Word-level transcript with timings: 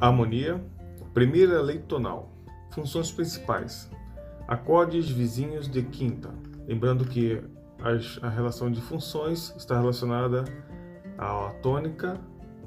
Harmonia. 0.00 0.64
Primeira 1.12 1.60
lei 1.60 1.78
tonal. 1.78 2.32
Funções 2.70 3.10
principais. 3.10 3.90
Acordes 4.46 5.08
vizinhos 5.08 5.68
de 5.68 5.82
quinta. 5.82 6.30
Lembrando 6.66 7.04
que 7.04 7.42
a 8.22 8.28
relação 8.28 8.70
de 8.70 8.80
funções 8.80 9.54
está 9.56 9.78
relacionada 9.78 10.44
à 11.16 11.50
tônica, 11.62 12.20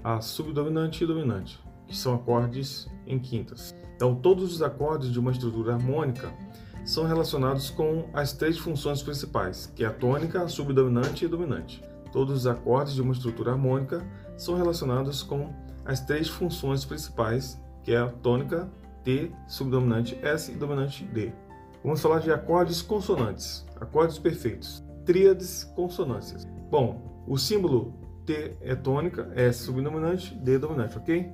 à 0.04 0.20
subdominante 0.20 1.04
e 1.04 1.08
dominante, 1.08 1.60
que 1.88 1.96
são 1.96 2.16
acordes 2.16 2.90
em 3.08 3.20
quintas. 3.20 3.74
Então, 3.96 4.16
todos 4.16 4.54
os 4.54 4.62
acordes 4.62 5.10
de 5.10 5.20
uma 5.20 5.32
estrutura 5.32 5.74
harmônica 5.74 6.34
são 6.84 7.06
relacionados 7.06 7.70
com 7.70 8.10
as 8.14 8.34
três 8.34 8.58
funções 8.58 9.02
principais, 9.02 9.72
que 9.76 9.84
é 9.84 9.88
a 9.88 9.94
tônica, 9.94 10.42
a 10.42 10.48
subdominante 10.48 11.24
e 11.24 11.28
a 11.28 11.30
dominante. 11.30 11.84
Todos 12.12 12.40
os 12.40 12.48
acordes 12.48 12.94
de 12.94 13.02
uma 13.02 13.14
estrutura 13.14 13.52
harmônica 13.52 14.06
são 14.36 14.56
relacionados 14.56 15.24
com 15.24 15.54
as 15.92 16.00
três 16.00 16.28
funções 16.30 16.86
principais, 16.86 17.62
que 17.84 17.94
é 17.94 17.98
a 17.98 18.08
tônica, 18.08 18.70
T, 19.04 19.32
subdominante 19.48 20.18
S 20.22 20.52
e 20.52 20.56
dominante 20.56 21.04
D. 21.04 21.34
Vamos 21.84 22.02
falar 22.02 22.20
de 22.20 22.32
acordes 22.32 22.82
consonantes, 22.82 23.66
acordes 23.80 24.18
perfeitos, 24.18 24.84
tríades 25.06 25.64
consonâncias. 25.76 26.48
Bom, 26.70 27.24
o 27.28 27.38
símbolo 27.38 27.94
T 28.26 28.56
é 28.62 28.76
tônica, 28.76 29.32
S 29.36 29.66
subdominante, 29.66 30.34
D 30.36 30.58
dominante, 30.58 30.98
ok? 30.98 31.32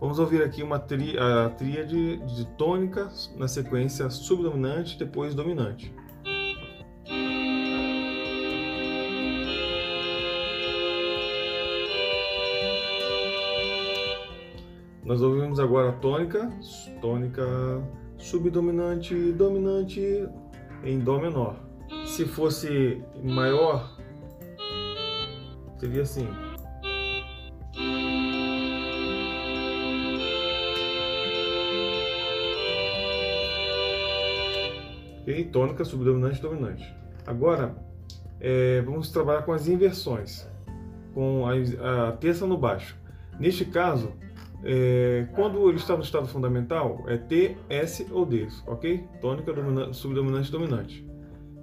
Vamos 0.00 0.18
ouvir 0.18 0.42
aqui 0.42 0.62
uma 0.62 0.78
tri, 0.78 1.16
a 1.16 1.48
tríade 1.50 2.18
de 2.18 2.44
tônica 2.58 3.08
na 3.36 3.48
sequência 3.48 4.10
subdominante 4.10 4.98
depois 4.98 5.34
dominante. 5.34 5.94
Nós 15.04 15.20
ouvimos 15.20 15.60
agora 15.60 15.90
a 15.90 15.92
tônica, 15.92 16.50
tônica 17.02 17.44
subdominante, 18.16 19.32
dominante 19.32 20.26
em 20.82 20.98
Dó 20.98 21.18
menor. 21.18 21.60
Se 22.06 22.24
fosse 22.24 23.02
maior, 23.22 23.98
seria 25.78 26.02
assim. 26.02 26.26
Ok? 35.20 35.44
Tônica, 35.52 35.84
subdominante, 35.84 36.40
dominante. 36.40 36.94
Agora, 37.26 37.76
é, 38.40 38.80
vamos 38.80 39.10
trabalhar 39.10 39.42
com 39.42 39.52
as 39.52 39.68
inversões, 39.68 40.48
com 41.12 41.44
a, 41.46 42.08
a 42.08 42.12
terça 42.12 42.46
no 42.46 42.56
baixo. 42.56 42.96
Neste 43.38 43.66
caso, 43.66 44.12
é, 44.64 45.26
quando 45.34 45.68
ele 45.68 45.76
está 45.76 45.94
no 45.94 46.02
estado 46.02 46.26
fundamental, 46.26 47.04
é 47.06 47.18
T, 47.18 47.56
S 47.68 48.06
ou 48.10 48.24
D, 48.24 48.48
ok? 48.66 49.06
Tônica, 49.20 49.52
dominante, 49.52 49.96
subdominante, 49.96 50.50
dominante. 50.50 51.06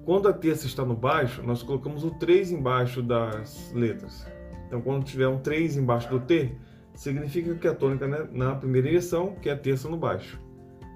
Quando 0.05 0.27
a 0.27 0.33
terça 0.33 0.67
está 0.67 0.85
no 0.85 0.95
baixo, 0.95 1.41
nós 1.44 1.63
colocamos 1.63 2.03
o 2.03 2.11
3 2.11 2.52
embaixo 2.52 3.02
das 3.02 3.72
letras. 3.73 4.25
Então, 4.67 4.81
quando 4.81 5.03
tiver 5.03 5.27
um 5.27 5.39
3 5.39 5.77
embaixo 5.77 6.09
do 6.09 6.19
T, 6.19 6.52
significa 6.94 7.55
que 7.55 7.67
a 7.67 7.73
tônica 7.73 8.07
né, 8.07 8.27
na 8.31 8.55
primeira 8.55 8.88
inversão, 8.88 9.35
que 9.35 9.49
é 9.49 9.53
a 9.53 9.57
terça 9.57 9.89
no 9.89 9.97
baixo. 9.97 10.39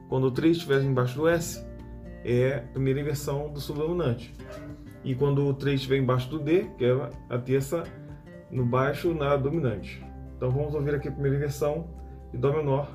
Quando 0.08 0.26
o 0.26 0.32
3 0.32 0.58
estiver 0.58 0.82
embaixo 0.84 1.18
do 1.18 1.28
S, 1.28 1.66
é 2.24 2.58
a 2.58 2.62
primeira 2.62 3.00
inversão 3.00 3.52
do 3.52 3.60
subdominante. 3.60 4.34
E 5.04 5.14
quando 5.16 5.46
o 5.48 5.54
3 5.54 5.76
estiver 5.80 5.98
embaixo 5.98 6.30
do 6.30 6.40
D, 6.40 6.66
que 6.78 6.86
é 6.86 7.10
a 7.30 7.38
terça 7.38 7.84
no 8.52 8.66
baixo 8.66 9.14
na 9.14 9.36
dominante. 9.36 10.04
Então 10.36 10.52
vamos 10.52 10.74
ouvir 10.74 10.96
aqui 10.96 11.08
a 11.08 11.12
primeira 11.12 11.38
inversão 11.38 11.88
de 12.32 12.38
Dó 12.38 12.52
menor. 12.52 12.92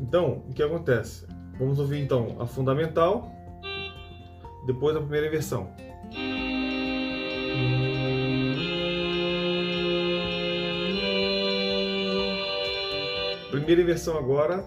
Então, 0.00 0.42
o 0.48 0.52
que 0.52 0.62
acontece? 0.62 1.26
Vamos 1.58 1.78
ouvir 1.78 2.02
então 2.02 2.36
a 2.40 2.46
fundamental, 2.46 3.30
depois 4.66 4.96
a 4.96 5.00
primeira 5.00 5.28
inversão. 5.28 5.70
Primeira 13.50 13.82
inversão 13.82 14.18
agora. 14.18 14.64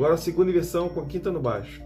Agora 0.00 0.14
a 0.14 0.16
segunda 0.16 0.50
inversão 0.50 0.88
com 0.88 1.00
a 1.00 1.04
quinta 1.04 1.30
no 1.30 1.42
baixo. 1.42 1.82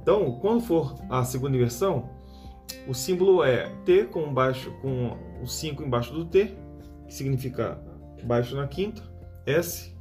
Então, 0.00 0.38
quando 0.40 0.62
for 0.62 0.94
a 1.10 1.22
segunda 1.26 1.54
inversão, 1.58 2.08
o 2.88 2.94
símbolo 2.94 3.44
é 3.44 3.68
T 3.84 4.04
com 4.04 4.32
baixo 4.32 4.72
com 4.80 5.14
o 5.42 5.46
5 5.46 5.82
embaixo 5.82 6.14
do 6.14 6.24
T, 6.24 6.56
que 7.06 7.12
significa 7.12 7.78
baixo 8.24 8.56
na 8.56 8.66
quinta, 8.66 9.02
S 9.44 9.94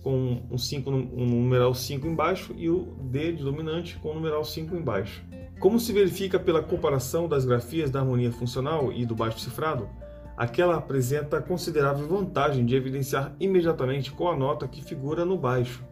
com 0.00 0.44
um, 0.48 0.56
5, 0.56 0.88
um 0.88 1.26
numeral 1.26 1.74
5 1.74 2.06
embaixo 2.06 2.54
e 2.56 2.70
o 2.70 2.84
D 3.10 3.32
de 3.32 3.42
dominante 3.42 3.98
com 3.98 4.10
o 4.10 4.14
numeral 4.14 4.44
5 4.44 4.76
embaixo. 4.76 5.24
Como 5.58 5.80
se 5.80 5.92
verifica 5.92 6.38
pela 6.38 6.62
comparação 6.62 7.26
das 7.26 7.44
grafias 7.44 7.90
da 7.90 8.00
harmonia 8.00 8.30
funcional 8.30 8.92
e 8.92 9.06
do 9.06 9.14
baixo 9.14 9.40
cifrado, 9.40 9.88
aquela 10.36 10.76
apresenta 10.76 11.40
considerável 11.40 12.06
vantagem 12.06 12.66
de 12.66 12.76
evidenciar 12.76 13.34
imediatamente 13.40 14.12
qual 14.12 14.34
a 14.34 14.36
nota 14.36 14.68
que 14.68 14.84
figura 14.84 15.24
no 15.24 15.38
baixo 15.38 15.82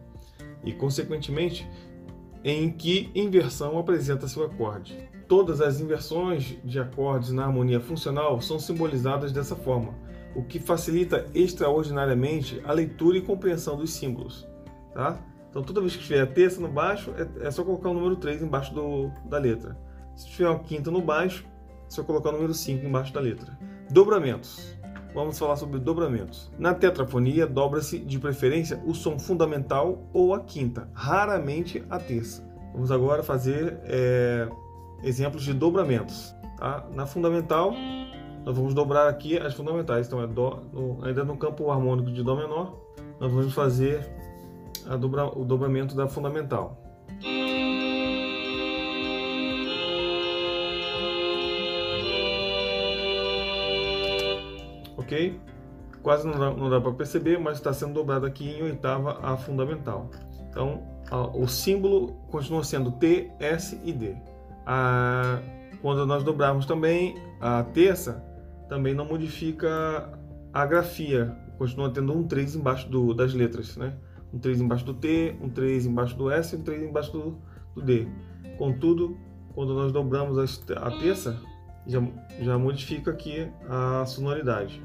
e, 0.63 0.71
consequentemente, 0.71 1.67
em 2.43 2.69
que 2.69 3.09
inversão 3.15 3.79
apresenta 3.79 4.27
seu 4.27 4.43
acorde. 4.43 5.09
Todas 5.27 5.59
as 5.59 5.79
inversões 5.79 6.59
de 6.63 6.79
acordes 6.79 7.31
na 7.31 7.45
harmonia 7.45 7.79
funcional 7.79 8.39
são 8.39 8.59
simbolizadas 8.59 9.31
dessa 9.31 9.55
forma, 9.55 9.95
o 10.35 10.43
que 10.43 10.59
facilita 10.59 11.25
extraordinariamente 11.33 12.61
a 12.63 12.71
leitura 12.71 13.17
e 13.17 13.21
compreensão 13.21 13.75
dos 13.75 13.93
símbolos. 13.93 14.47
Tá? 14.93 15.19
Então, 15.55 15.63
toda 15.63 15.79
vez 15.79 15.95
que 15.95 16.03
tiver 16.03 16.19
a 16.19 16.27
terça 16.27 16.59
no 16.59 16.67
baixo, 16.67 17.13
é, 17.17 17.47
é 17.47 17.49
só 17.49 17.63
colocar 17.63 17.87
o 17.87 17.93
número 17.93 18.17
3 18.17 18.41
embaixo 18.41 18.73
do, 18.73 19.09
da 19.23 19.37
letra. 19.37 19.77
Se 20.13 20.27
tiver 20.27 20.49
uma 20.49 20.59
quinta 20.59 20.91
no 20.91 20.99
baixo, 20.99 21.45
é 21.87 21.89
só 21.89 22.03
colocar 22.03 22.31
o 22.31 22.31
número 22.33 22.53
5 22.53 22.85
embaixo 22.85 23.13
da 23.13 23.21
letra. 23.21 23.57
Dobramentos. 23.89 24.77
Vamos 25.13 25.39
falar 25.39 25.55
sobre 25.55 25.79
dobramentos. 25.79 26.51
Na 26.59 26.73
tetrafonia, 26.73 27.47
dobra-se 27.47 27.99
de 27.99 28.19
preferência 28.19 28.83
o 28.85 28.93
som 28.93 29.17
fundamental 29.17 30.05
ou 30.11 30.33
a 30.33 30.41
quinta, 30.41 30.89
raramente 30.93 31.81
a 31.89 31.99
terça. 31.99 32.45
Vamos 32.73 32.91
agora 32.91 33.23
fazer 33.23 33.79
é, 33.85 34.49
exemplos 35.03 35.45
de 35.45 35.53
dobramentos. 35.53 36.35
Tá? 36.57 36.85
Na 36.93 37.05
fundamental, 37.05 37.73
nós 38.43 38.57
vamos 38.57 38.73
dobrar 38.73 39.07
aqui 39.07 39.37
as 39.37 39.53
fundamentais. 39.53 40.07
Então, 40.07 40.21
é 40.21 40.27
dó, 40.27 40.63
no, 40.73 40.99
ainda 41.05 41.23
no 41.23 41.37
campo 41.37 41.71
harmônico 41.71 42.11
de 42.11 42.21
Dó 42.23 42.35
menor, 42.35 42.77
nós 43.21 43.31
vamos 43.31 43.53
fazer 43.53 44.14
dobra, 44.97 45.25
o 45.25 45.43
dobramento 45.43 45.95
da 45.95 46.07
fundamental. 46.07 46.81
Ok? 54.97 55.39
Quase 56.01 56.27
não 56.27 56.37
dá, 56.37 56.51
não 56.51 56.69
dá 56.69 56.79
para 56.79 56.91
perceber, 56.91 57.39
mas 57.39 57.57
está 57.57 57.73
sendo 57.73 57.93
dobrado 57.93 58.25
aqui 58.25 58.49
em 58.49 58.63
oitava 58.63 59.19
a 59.23 59.35
fundamental. 59.35 60.09
Então, 60.49 60.83
a, 61.09 61.21
o 61.35 61.47
símbolo 61.47 62.13
continua 62.29 62.63
sendo 62.63 62.91
T, 62.91 63.31
S 63.39 63.79
e 63.83 63.91
D. 63.91 64.15
A, 64.65 65.39
quando 65.81 66.05
nós 66.05 66.23
dobrarmos 66.23 66.65
também 66.65 67.15
a 67.39 67.63
terça, 67.63 68.23
também 68.69 68.93
não 68.93 69.05
modifica 69.05 70.11
a 70.53 70.65
grafia, 70.65 71.35
continua 71.57 71.89
tendo 71.89 72.13
um 72.13 72.27
3 72.27 72.55
embaixo 72.55 72.89
do, 72.89 73.13
das 73.13 73.33
letras, 73.33 73.75
né? 73.77 73.93
Um 74.35 74.39
3 74.39 74.59
embaixo 74.59 74.83
do 74.83 74.93
T, 74.93 75.37
um 75.41 75.47
3 75.47 75.85
embaixo 75.85 76.17
do 76.17 76.29
S 76.29 76.53
e 76.53 76.59
um 76.59 76.61
3 76.61 76.83
embaixo 76.83 77.11
do, 77.13 77.37
do 77.73 77.81
D. 77.81 78.05
Contudo, 78.57 79.17
quando 79.53 79.73
nós 79.73 79.93
dobramos 79.93 80.37
a, 80.37 80.91
terça, 80.91 81.41
já, 81.87 82.01
já 82.41 82.57
modifica 82.57 83.11
aqui 83.11 83.47
a 83.69 84.05
sonoridade. 84.05 84.83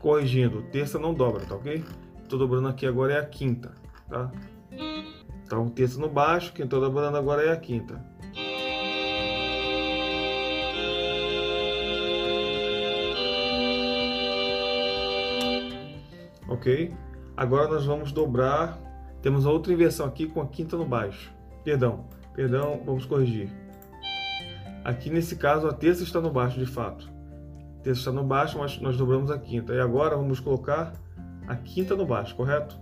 Corrigindo, 0.00 0.62
terça 0.72 0.98
não 0.98 1.14
dobra, 1.14 1.46
tá 1.46 1.54
ok? 1.54 1.84
Estou 2.20 2.38
dobrando 2.38 2.66
aqui 2.66 2.84
agora 2.84 3.14
é 3.14 3.18
a 3.20 3.24
quinta, 3.24 3.72
tá? 4.08 4.32
Então, 5.44 5.68
terça 5.68 6.00
no 6.00 6.08
baixo, 6.08 6.52
quem 6.52 6.64
estou 6.64 6.80
dobrando 6.80 7.16
agora 7.16 7.42
é 7.42 7.52
a 7.52 7.56
quinta. 7.56 8.04
Ok? 16.64 16.94
Agora 17.36 17.68
nós 17.68 17.84
vamos 17.84 18.10
dobrar, 18.10 18.80
temos 19.20 19.44
outra 19.44 19.72
inversão 19.72 20.06
aqui 20.06 20.26
com 20.26 20.40
a 20.40 20.46
quinta 20.46 20.76
no 20.76 20.86
baixo, 20.86 21.30
perdão, 21.62 22.06
Perdão, 22.34 22.82
vamos 22.84 23.06
corrigir. 23.06 23.48
Aqui 24.84 25.08
nesse 25.08 25.36
caso 25.36 25.68
a 25.68 25.72
terça 25.72 26.02
está 26.02 26.20
no 26.20 26.30
baixo 26.30 26.58
de 26.58 26.66
fato. 26.66 27.08
A 27.78 27.82
terça 27.82 28.00
está 28.00 28.12
no 28.12 28.24
baixo, 28.24 28.58
mas 28.58 28.78
nós 28.80 28.96
dobramos 28.96 29.30
a 29.30 29.38
quinta. 29.38 29.72
E 29.72 29.80
agora 29.80 30.16
vamos 30.16 30.40
colocar 30.40 30.92
a 31.46 31.54
quinta 31.54 31.94
no 31.94 32.04
baixo, 32.04 32.34
correto? 32.34 32.76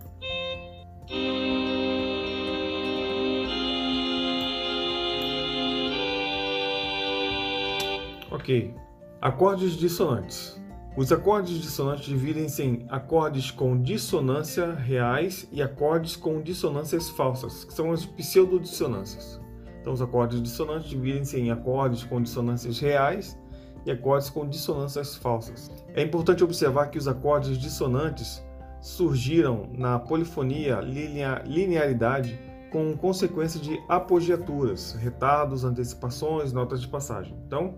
Ok. 8.31 8.75
Acordes 9.21 9.73
dissonantes. 9.73 10.62
Os 10.95 11.11
acordes 11.11 11.59
dissonantes 11.59 12.05
dividem-se 12.05 12.63
em 12.63 12.87
acordes 12.91 13.51
com 13.51 13.81
dissonância 13.81 14.75
reais 14.75 15.49
e 15.51 15.63
acordes 15.63 16.17
com 16.17 16.43
dissonâncias 16.43 17.09
falsas, 17.09 17.65
que 17.65 17.73
são 17.73 17.93
as 17.93 18.05
pseudodissonâncias. 18.05 19.41
Então, 19.81 19.95
os 19.95 20.03
acordes 20.03 20.43
dissonantes 20.43 20.91
dividem-se 20.91 21.41
em 21.41 21.51
acordes 21.51 22.05
com 22.05 22.21
dissonâncias 22.21 22.79
reais 22.79 23.39
e 23.87 23.91
acordes 23.91 24.29
com 24.29 24.47
dissonâncias 24.47 25.17
falsas. 25.17 25.71
É 25.95 26.03
importante 26.03 26.45
observar 26.45 26.89
que 26.89 26.99
os 26.99 27.09
acordes 27.09 27.57
dissonantes 27.57 28.45
surgiram 28.83 29.71
na 29.73 29.99
polifonia 29.99 30.79
linearidade 30.81 32.39
com 32.71 32.95
consequência 32.97 33.59
de 33.59 33.83
apogiaturas, 33.89 34.93
retardos, 34.93 35.65
antecipações, 35.65 36.53
notas 36.53 36.83
de 36.83 36.89
passagem. 36.89 37.35
Então, 37.47 37.75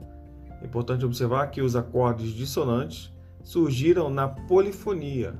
é 0.64 0.66
importante 0.66 1.05
observar 1.05 1.49
que 1.49 1.61
os 1.61 1.76
acordes 1.76 2.32
dissonantes 2.32 3.12
surgiram 3.43 4.08
na 4.08 4.26
polifonia, 4.26 5.38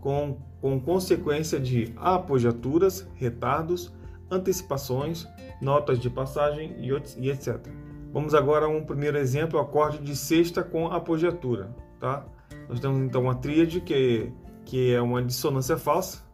com, 0.00 0.38
com 0.60 0.80
consequência 0.80 1.60
de 1.60 1.94
apogiaturas, 1.96 3.06
retardos, 3.14 3.92
antecipações, 4.28 5.24
notas 5.62 6.00
de 6.00 6.10
passagem 6.10 6.74
e, 6.80 7.28
etc. 7.28 7.64
Vamos 8.12 8.34
agora 8.34 8.66
a 8.66 8.68
um 8.68 8.84
primeiro 8.84 9.16
exemplo, 9.16 9.60
acorde 9.60 9.98
de 9.98 10.16
sexta 10.16 10.64
com 10.64 10.88
apogiatura. 10.88 11.72
Tá? 12.00 12.26
Nós 12.68 12.80
temos 12.80 12.98
então 12.98 13.22
uma 13.22 13.36
tríade 13.36 13.80
que, 13.80 14.32
que 14.64 14.92
é 14.92 15.00
uma 15.00 15.22
dissonância 15.22 15.76
falsa. 15.76 16.24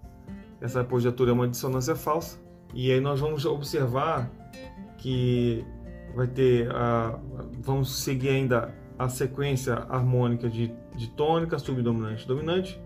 Essa 0.58 0.80
apogiatura 0.80 1.32
é 1.32 1.34
uma 1.34 1.46
dissonância 1.46 1.94
falsa. 1.94 2.38
E 2.72 2.90
aí 2.90 3.00
nós 3.00 3.20
vamos 3.20 3.44
observar 3.44 4.30
que 4.96 5.66
vai 6.16 6.26
ter 6.26 6.74
a, 6.74 7.18
vamos 7.60 8.02
seguir 8.02 8.30
ainda 8.30 8.74
a 8.98 9.06
sequência 9.06 9.74
harmônica 9.74 10.48
de, 10.48 10.74
de 10.96 11.10
tônica, 11.10 11.58
subdominante, 11.58 12.26
dominante. 12.26 12.80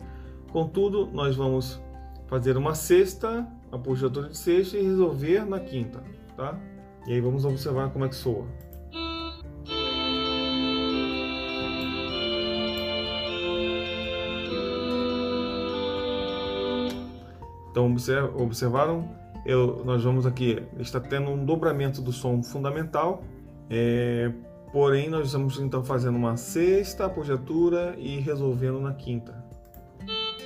Contudo, 0.50 1.06
nós 1.12 1.36
vamos 1.36 1.80
fazer 2.26 2.56
uma 2.56 2.74
sexta, 2.74 3.46
a 3.70 3.78
puxadora 3.78 4.30
de 4.30 4.36
sexta 4.36 4.76
e 4.76 4.82
resolver 4.82 5.44
na 5.44 5.60
quinta, 5.60 6.02
tá? 6.36 6.58
E 7.06 7.12
aí 7.12 7.20
vamos 7.20 7.44
observar 7.44 7.90
como 7.90 8.04
é 8.04 8.08
que 8.08 8.16
soa. 8.16 8.46
Então 17.70 17.94
observaram 18.36 19.08
eu, 19.44 19.82
nós 19.84 20.04
vamos 20.04 20.26
aqui, 20.26 20.62
está 20.78 21.00
tendo 21.00 21.31
um 21.31 21.44
dobramento 21.44 22.02
do 22.02 22.12
som 22.12 22.42
fundamental, 22.42 23.22
é, 23.69 24.32
porém 24.72 25.08
nós 25.08 25.26
estamos 25.26 25.58
então 25.58 25.82
fazendo 25.82 26.16
uma 26.16 26.37
sexta 26.37 27.06
apogiatura 27.06 27.94
e 27.98 28.19
resolvendo 28.19 28.81
na 28.81 28.92
quinta. 28.92 29.44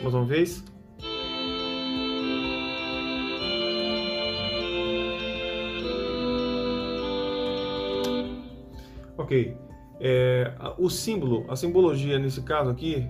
Mais 0.03 0.15
uma 0.15 0.25
vez. 0.25 0.65
Ok. 9.17 9.57
É, 10.01 10.53
o 10.77 10.91
símbolo, 10.91 11.47
a 11.49 11.57
simbologia 11.57 12.19
nesse 12.19 12.43
caso 12.43 12.71
aqui 12.71 13.09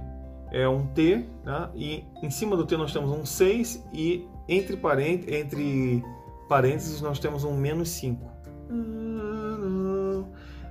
é 0.53 0.69
um 0.69 0.87
T, 0.87 1.27
né? 1.45 1.71
e 1.75 2.05
em 2.23 2.31
cima 2.31 2.57
do 2.57 2.65
T 2.65 2.77
nós 2.77 2.93
temos 2.93 3.11
um 3.11 3.25
6 3.25 3.85
e 3.93 4.25
entre, 4.49 4.77
parênteses, 4.77 5.33
entre 5.33 6.05
parênteses 6.49 7.01
nós 7.01 7.19
temos 7.19 7.45
um 7.45 7.57
menos 7.57 7.89
5. 7.91 8.35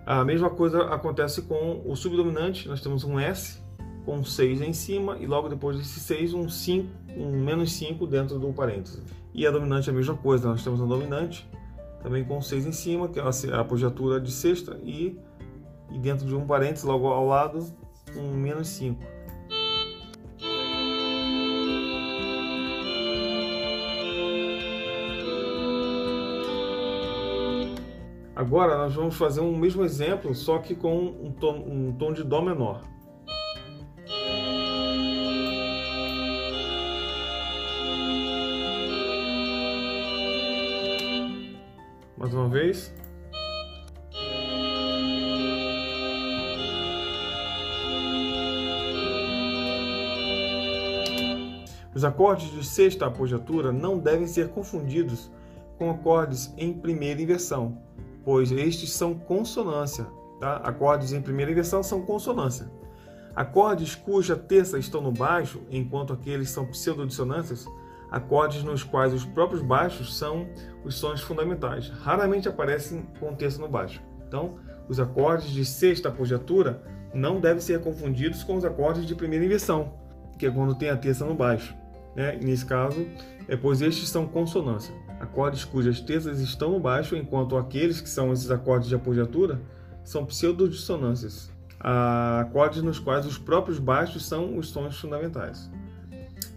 A 0.05 0.23
mesma 0.25 0.49
coisa 0.49 0.83
acontece 0.85 1.43
com 1.43 1.81
o 1.85 1.95
subdominante, 1.95 2.67
nós 2.67 2.81
temos 2.81 3.03
um 3.03 3.17
S 3.19 3.61
com 4.05 4.21
6 4.23 4.61
em 4.61 4.73
cima 4.73 5.17
e 5.17 5.25
logo 5.25 5.47
depois 5.47 5.77
desse 5.77 5.99
6 6.01 6.33
um, 6.33 6.49
5, 6.49 6.89
um 7.17 7.41
menos 7.41 7.71
5 7.73 8.05
dentro 8.05 8.37
do 8.37 8.51
parênteses. 8.51 9.01
E 9.33 9.47
a 9.47 9.51
dominante 9.51 9.89
é 9.89 9.93
a 9.93 9.95
mesma 9.95 10.15
coisa, 10.15 10.49
nós 10.49 10.63
temos 10.63 10.81
a 10.81 10.85
dominante 10.85 11.49
também 12.03 12.23
com 12.25 12.41
6 12.41 12.65
em 12.65 12.71
cima, 12.73 13.07
que 13.07 13.17
é 13.17 13.23
a 13.23 13.61
apogiatura 13.61 14.19
de 14.19 14.29
sexta, 14.29 14.77
e, 14.83 15.17
e 15.89 15.97
dentro 15.97 16.27
de 16.27 16.35
um 16.35 16.45
parênteses, 16.45 16.83
logo 16.83 17.07
ao 17.07 17.25
lado, 17.25 17.65
um 18.17 18.33
menos 18.33 18.67
5. 18.67 19.01
Agora 28.43 28.77
nós 28.77 28.93
vamos 28.93 29.15
fazer 29.15 29.39
um 29.39 29.55
mesmo 29.55 29.85
exemplo, 29.85 30.35
só 30.35 30.57
que 30.57 30.75
com 30.75 30.93
um 30.97 31.31
tom, 31.31 31.63
um 31.65 31.93
tom 31.93 32.11
de 32.11 32.25
Dó 32.25 32.41
menor. 32.41 32.81
Mais 42.17 42.33
uma 42.33 42.49
vez. 42.49 42.93
Os 51.95 52.03
acordes 52.03 52.51
de 52.51 52.65
sexta 52.65 53.05
apogiatura 53.05 53.71
não 53.71 53.97
devem 53.97 54.27
ser 54.27 54.49
confundidos 54.49 55.31
com 55.77 55.89
acordes 55.89 56.53
em 56.57 56.73
primeira 56.73 57.21
inversão, 57.21 57.81
pois 58.23 58.51
estes 58.51 58.91
são 58.91 59.13
consonância. 59.13 60.05
Tá? 60.39 60.57
Acordes 60.57 61.13
em 61.13 61.21
primeira 61.21 61.51
inversão 61.51 61.83
são 61.83 62.01
consonância. 62.01 62.69
Acordes 63.35 63.95
cuja 63.95 64.35
terça 64.35 64.77
estão 64.77 65.01
no 65.01 65.11
baixo, 65.11 65.61
enquanto 65.69 66.13
aqueles 66.13 66.49
são 66.49 66.65
pseudodissonâncias, 66.65 67.65
acordes 68.11 68.63
nos 68.63 68.83
quais 68.83 69.13
os 69.13 69.25
próprios 69.25 69.61
baixos 69.61 70.15
são 70.15 70.47
os 70.83 70.95
sons 70.95 71.21
fundamentais. 71.21 71.89
Raramente 71.89 72.47
aparecem 72.47 73.07
com 73.19 73.33
terça 73.33 73.59
no 73.59 73.67
baixo. 73.67 74.01
Então, 74.27 74.55
os 74.87 74.99
acordes 74.99 75.49
de 75.49 75.65
sexta 75.65 76.09
apogiatura 76.09 76.83
não 77.13 77.39
devem 77.39 77.59
ser 77.59 77.81
confundidos 77.81 78.43
com 78.43 78.55
os 78.55 78.65
acordes 78.65 79.05
de 79.05 79.15
primeira 79.15 79.45
inversão, 79.45 79.93
que 80.37 80.45
é 80.45 80.51
quando 80.51 80.75
tem 80.75 80.89
a 80.89 80.97
terça 80.97 81.25
no 81.25 81.33
baixo. 81.33 81.75
Né? 82.15 82.37
Nesse 82.41 82.65
caso, 82.65 83.07
é 83.47 83.55
pois 83.55 83.81
estes 83.81 84.09
são 84.09 84.27
consonância 84.27 84.93
acordes 85.23 85.63
cujas 85.63 86.01
terças 86.01 86.39
estão 86.41 86.71
no 86.71 86.79
baixo, 86.79 87.15
enquanto 87.15 87.55
aqueles 87.57 88.01
que 88.01 88.09
são 88.09 88.33
esses 88.33 88.51
acordes 88.51 88.89
de 88.89 88.95
apogiatura 88.95 89.61
são 90.03 90.25
pseudodissonâncias, 90.25 91.49
acordes 91.79 92.81
nos 92.81 92.99
quais 92.99 93.25
os 93.25 93.37
próprios 93.37 93.79
baixos 93.79 94.25
são 94.25 94.57
os 94.57 94.69
sons 94.69 94.99
fundamentais. 94.99 95.71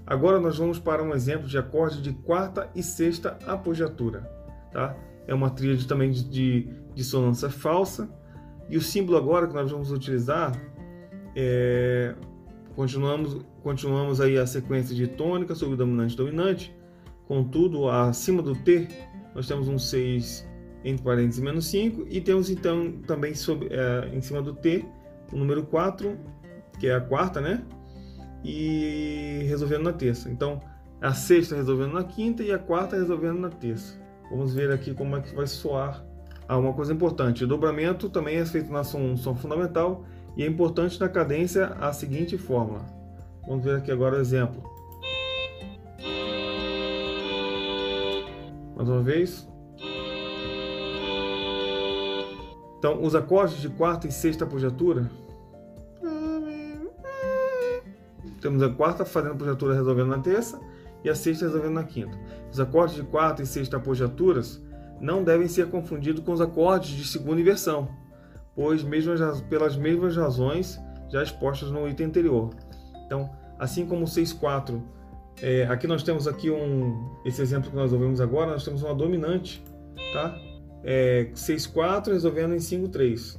Agora 0.04 0.40
nós 0.40 0.58
vamos 0.58 0.78
para 0.78 1.02
um 1.02 1.14
exemplo 1.14 1.46
de 1.46 1.56
acorde 1.56 2.02
de 2.02 2.12
quarta 2.12 2.68
e 2.75 2.82
sexta 2.82 3.38
apogiatura. 3.46 4.28
Tá? 4.73 4.96
É 5.26 5.35
uma 5.35 5.50
tríade 5.50 5.87
também 5.87 6.11
de 6.11 6.68
dissonância 6.94 7.50
falsa. 7.50 8.08
E 8.68 8.76
o 8.76 8.80
símbolo 8.80 9.16
agora 9.16 9.46
que 9.46 9.54
nós 9.54 9.70
vamos 9.70 9.90
utilizar 9.90 10.52
é... 11.35 12.14
Continuamos, 12.76 13.44
continuamos 13.62 14.20
aí 14.20 14.37
a 14.38 14.46
sequência 14.46 14.94
de 14.94 15.06
tônica 15.06 15.54
sobre 15.54 15.76
dominante 15.76 16.16
dominante 16.16 16.76
Contudo, 17.26 17.88
acima 17.88 18.40
do 18.42 18.54
T, 18.54 18.88
nós 19.35 19.49
temos 19.49 19.68
um 19.68 19.78
6 19.78 20.47
entre 20.85 21.02
parênteses 21.02 21.40
menos 21.40 21.66
5 21.66 22.06
e 22.09 22.21
temos 22.21 22.49
então 22.49 22.92
também 23.06 23.35
sobre, 23.35 23.68
é, 23.71 24.09
em 24.14 24.21
cima 24.21 24.40
do 24.40 24.54
T 24.54 24.85
o 25.33 25.37
número 25.37 25.64
4, 25.64 26.16
que 26.78 26.87
é 26.87 26.95
a 26.95 27.00
quarta, 27.00 27.40
né? 27.40 27.64
E 28.45 29.45
resolvendo 29.49 29.83
na 29.83 29.92
terça. 29.92 30.30
Então, 30.30 30.61
a 31.00 31.12
sexta 31.12 31.56
resolvendo 31.56 31.95
na 31.95 32.04
quinta 32.04 32.42
e 32.42 32.52
a 32.52 32.59
quarta 32.59 32.97
resolvendo 32.97 33.40
na 33.40 33.50
terça. 33.50 34.00
Vamos 34.30 34.54
ver 34.54 34.71
aqui 34.71 34.95
como 34.95 35.16
é 35.16 35.21
que 35.21 35.35
vai 35.35 35.47
soar. 35.47 36.04
Ah, 36.49 36.56
uma 36.56 36.73
coisa 36.73 36.92
importante, 36.92 37.42
o 37.42 37.47
dobramento 37.47 38.09
também 38.09 38.37
é 38.37 38.47
feito 38.47 38.71
na 38.71 38.85
som, 38.85 39.16
som 39.16 39.35
fundamental 39.35 40.04
e 40.37 40.45
é 40.45 40.47
importante 40.47 41.00
na 41.00 41.09
cadência 41.09 41.66
a 41.80 41.92
seguinte 41.92 42.38
fórmula. 42.38 42.87
Vamos 43.49 43.64
ver 43.64 43.76
aqui 43.76 43.90
agora 43.90 44.16
o 44.16 44.21
exemplo. 44.21 44.62
Mais 48.76 48.88
uma 48.88 49.02
vez. 49.02 49.49
Então, 52.78 53.02
os 53.02 53.14
acordes 53.14 53.59
de 53.59 53.71
quarta 53.71 54.06
e 54.06 54.12
sexta 54.12 54.45
apogiatura. 54.45 55.11
Temos 58.40 58.62
a 58.62 58.68
quarta 58.68 59.04
fazendo 59.04 59.33
apogiatura 59.33 59.75
resolvendo 59.75 60.09
na 60.09 60.18
terça 60.18 60.61
e 61.02 61.09
a 61.09 61.14
sexta 61.14 61.47
resolvendo 61.47 61.73
na 61.73 61.85
quinta. 61.85 62.16
Os 62.52 62.61
acordes 62.61 62.95
de 62.95 63.02
quarta 63.02 63.42
e 63.42 63.47
sexta 63.47 63.78
apogiaturas 63.78 64.62
não 65.00 65.25
devem 65.25 65.49
ser 65.49 65.68
confundidos 65.68 66.23
com 66.23 66.33
os 66.33 66.40
acordes 66.40 66.90
de 66.90 67.06
segunda 67.06 67.40
inversão, 67.40 67.88
pois 68.54 68.83
mesmas, 68.83 69.40
pelas 69.42 69.76
mesmas 69.76 70.16
razões 70.16 70.78
já 71.09 71.23
expostas 71.23 71.71
no 71.71 71.88
item 71.88 72.06
anterior. 72.06 72.50
Então, 73.06 73.30
assim 73.59 73.87
como 73.87 74.04
o 74.04 74.09
6-4, 74.09 74.80
é, 75.42 75.64
aqui 75.66 75.86
nós 75.86 76.02
temos 76.02 76.26
aqui 76.26 76.50
um, 76.50 77.16
esse 77.24 77.42
exemplo 77.42 77.70
que 77.70 77.76
nós 77.76 77.92
ouvimos 77.92 78.20
agora, 78.20 78.52
nós 78.52 78.64
temos 78.64 78.82
uma 78.82 78.94
dominante, 78.94 79.62
tá? 80.12 80.36
É, 80.82 81.28
6-4 81.34 82.12
resolvendo 82.12 82.54
em 82.54 82.58
5-3. 82.58 83.38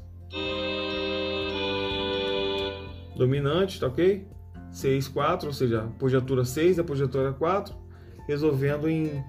Dominante, 3.15 3.79
tá 3.79 3.87
ok? 3.87 4.27
6-4, 4.71 5.45
ou 5.45 5.53
seja, 5.53 5.83
apogiatura 5.83 6.45
6 6.45 6.77
e 6.77 6.81
apogiatura 6.81 7.33
4, 7.33 7.75
resolvendo 8.27 8.87
em, 8.87 9.23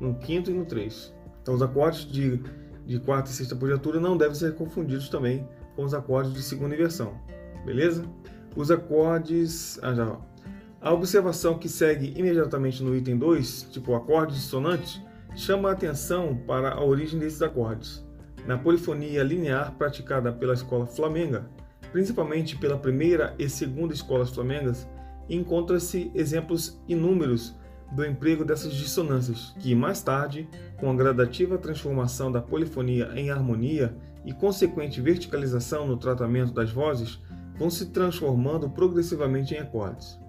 no 0.00 0.14
quinto 0.14 0.50
e 0.50 0.54
no 0.54 0.64
3. 0.64 1.12
Então, 1.42 1.54
os 1.54 1.62
acordes 1.62 2.06
de, 2.06 2.40
de 2.86 3.00
quarta 3.00 3.30
e 3.30 3.32
sexta 3.32 3.54
apogiatura 3.54 3.98
não 3.98 4.16
devem 4.16 4.34
ser 4.34 4.54
confundidos 4.54 5.08
também 5.08 5.46
com 5.74 5.84
os 5.84 5.92
acordes 5.92 6.32
de 6.32 6.42
segunda 6.42 6.74
inversão. 6.74 7.14
Beleza? 7.64 8.04
Os 8.54 8.70
acordes. 8.70 9.78
Ah, 9.82 9.94
já. 9.94 10.16
A 10.84 10.92
observação 10.92 11.56
que 11.56 11.66
segue 11.66 12.12
imediatamente 12.14 12.82
no 12.82 12.94
item 12.94 13.16
2, 13.16 13.68
tipo 13.70 13.94
acordes 13.94 14.36
dissonantes, 14.36 15.00
chama 15.34 15.70
a 15.70 15.72
atenção 15.72 16.36
para 16.46 16.74
a 16.74 16.84
origem 16.84 17.18
desses 17.18 17.40
acordes. 17.40 18.06
Na 18.46 18.58
polifonia 18.58 19.22
linear 19.22 19.72
praticada 19.78 20.30
pela 20.30 20.52
escola 20.52 20.86
flamenga, 20.86 21.48
principalmente 21.90 22.54
pela 22.58 22.76
primeira 22.76 23.34
e 23.38 23.48
segunda 23.48 23.94
escolas 23.94 24.28
flamengas, 24.28 24.86
encontra-se 25.26 26.12
exemplos 26.14 26.78
inúmeros 26.86 27.56
do 27.92 28.04
emprego 28.04 28.44
dessas 28.44 28.74
dissonâncias, 28.74 29.54
que 29.60 29.74
mais 29.74 30.02
tarde, 30.02 30.46
com 30.78 30.90
a 30.90 30.94
gradativa 30.94 31.56
transformação 31.56 32.30
da 32.30 32.42
polifonia 32.42 33.10
em 33.16 33.30
harmonia 33.30 33.96
e 34.22 34.34
consequente 34.34 35.00
verticalização 35.00 35.86
no 35.86 35.96
tratamento 35.96 36.52
das 36.52 36.70
vozes, 36.70 37.18
vão 37.56 37.70
se 37.70 37.86
transformando 37.86 38.68
progressivamente 38.68 39.54
em 39.54 39.58
acordes. 39.60 40.22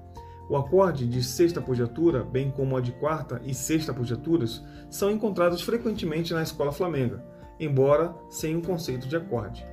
O 0.50 0.56
acorde 0.56 1.08
de 1.08 1.24
sexta 1.24 1.60
apogiatura, 1.60 2.24
bem 2.24 2.52
como 2.52 2.78
a 2.78 2.82
de 2.82 2.92
quarta 2.92 3.42
e 3.44 3.54
sexta 3.54 3.92
apogiaturas, 3.92 4.64
são 4.90 5.10
encontrados 5.10 5.62
frequentemente 5.62 6.34
na 6.34 6.44
escola 6.44 6.72
flamenga, 6.72 7.24
embora 7.60 8.14
sem 8.30 8.56
um 8.56 8.62
conceito 8.62 9.08
de 9.08 9.16
acorde. 9.16 9.66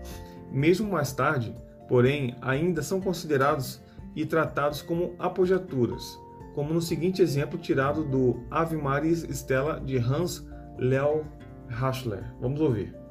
Mesmo 0.50 0.90
mais 0.90 1.12
tarde, 1.12 1.54
porém, 1.88 2.36
ainda 2.40 2.82
são 2.82 3.00
considerados 3.00 3.82
e 4.16 4.24
tratados 4.24 4.80
como 4.80 5.14
apogiaturas, 5.18 6.18
como 6.54 6.72
no 6.72 6.80
seguinte 6.80 7.20
exemplo 7.20 7.58
tirado 7.58 8.04
do 8.04 8.42
Ave 8.50 8.76
Maria 8.76 9.12
Stella 9.12 9.80
de 9.80 9.98
Hans 9.98 10.46
Leo 10.78 11.26
Haschler. 11.68 12.24
Vamos 12.40 12.60
ouvir. 12.60 13.01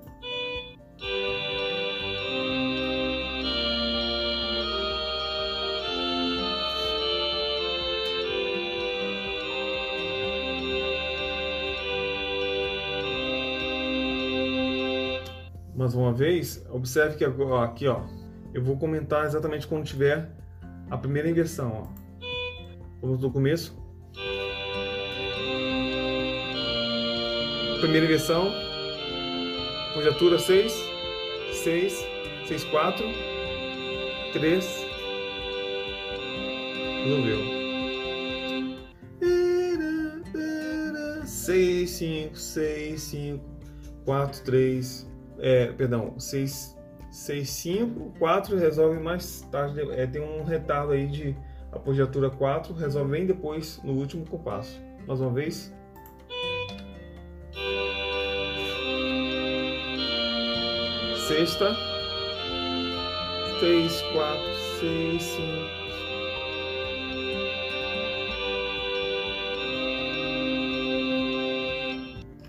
Vez, 16.13 16.65
observe 16.69 17.17
que 17.17 17.25
aqui, 17.25 17.87
ó, 17.87 18.01
eu 18.53 18.63
vou 18.63 18.77
comentar 18.77 19.25
exatamente 19.25 19.67
quando 19.67 19.85
tiver 19.85 20.29
a 20.89 20.97
primeira 20.97 21.29
inversão, 21.29 21.87
ó. 21.87 22.01
Vamos 23.01 23.19
do 23.19 23.31
começo. 23.31 23.75
Primeira 27.79 28.05
inversão. 28.05 28.51
Conjetura 29.93 30.37
6, 30.37 30.71
6, 31.63 32.05
6, 32.47 32.63
4, 32.65 33.05
3. 34.33 34.85
Resolveu. 37.03 37.61
6, 41.25 41.89
5, 41.89 42.37
6, 42.37 43.01
5, 43.01 43.45
4, 44.05 44.43
3. 44.43 45.10
É, 45.43 45.71
perdão, 45.71 46.19
6, 46.19 46.77
6, 47.09 47.49
5, 47.49 48.13
4 48.19 48.57
resolve 48.57 48.99
mais 48.99 49.41
tarde. 49.51 49.81
É, 49.91 50.05
tem 50.05 50.21
um 50.21 50.43
retardo 50.43 50.91
aí 50.91 51.07
de 51.07 51.35
apogiatura 51.71 52.29
4, 52.29 52.73
resolve 52.75 53.11
bem 53.11 53.25
depois 53.25 53.81
no 53.83 53.93
último 53.93 54.23
compasso. 54.25 54.79
Mais 55.07 55.19
uma 55.19 55.31
vez. 55.31 55.73
Sexta. 61.27 61.75
3, 63.59 64.01
4, 64.13 64.41
6, 64.79 65.23
5. 65.23 65.81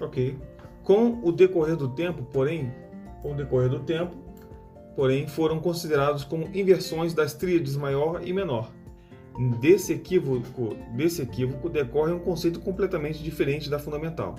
Ok. 0.00 0.36
Com 0.82 1.20
o 1.22 1.30
decorrer 1.32 1.76
do 1.76 1.88
tempo, 1.88 2.22
porém, 2.24 2.72
com 3.22 3.32
o 3.32 3.36
decorrer 3.36 3.70
do 3.70 3.80
tempo, 3.80 4.16
porém, 4.96 5.26
foram 5.26 5.58
considerados 5.60 6.24
como 6.24 6.48
inversões 6.52 7.14
das 7.14 7.32
tríades 7.32 7.76
maior 7.76 8.20
e 8.26 8.32
menor 8.32 8.70
Desse 9.60 9.94
equívoco, 9.94 10.76
desse 10.94 11.22
equívoco 11.22 11.68
decorre 11.68 12.12
um 12.12 12.18
conceito 12.18 12.60
completamente 12.60 13.22
diferente 13.22 13.70
da 13.70 13.78
fundamental. 13.78 14.36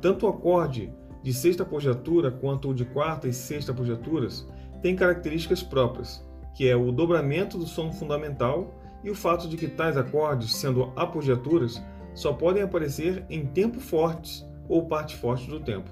Tanto 0.00 0.26
o 0.26 0.28
acorde 0.28 0.92
de 1.22 1.32
sexta 1.34 1.64
apogiatura 1.64 2.30
quanto 2.30 2.70
o 2.70 2.74
de 2.74 2.84
quarta 2.84 3.26
e 3.26 3.32
sexta 3.32 3.72
apogiaturas 3.72 4.46
têm 4.80 4.94
características 4.94 5.62
próprias, 5.62 6.24
que 6.54 6.68
é 6.68 6.76
o 6.76 6.92
dobramento 6.92 7.58
do 7.58 7.66
som 7.66 7.92
fundamental 7.92 8.72
e 9.02 9.10
o 9.10 9.14
fato 9.14 9.48
de 9.48 9.56
que 9.56 9.66
tais 9.66 9.96
acordes, 9.96 10.54
sendo 10.54 10.92
apogiaturas, 10.94 11.82
só 12.14 12.32
podem 12.32 12.62
aparecer 12.62 13.24
em 13.28 13.46
tempo 13.46 13.80
fortes 13.80 14.46
ou 14.68 14.86
parte 14.86 15.16
forte 15.16 15.50
do 15.50 15.58
tempo. 15.58 15.90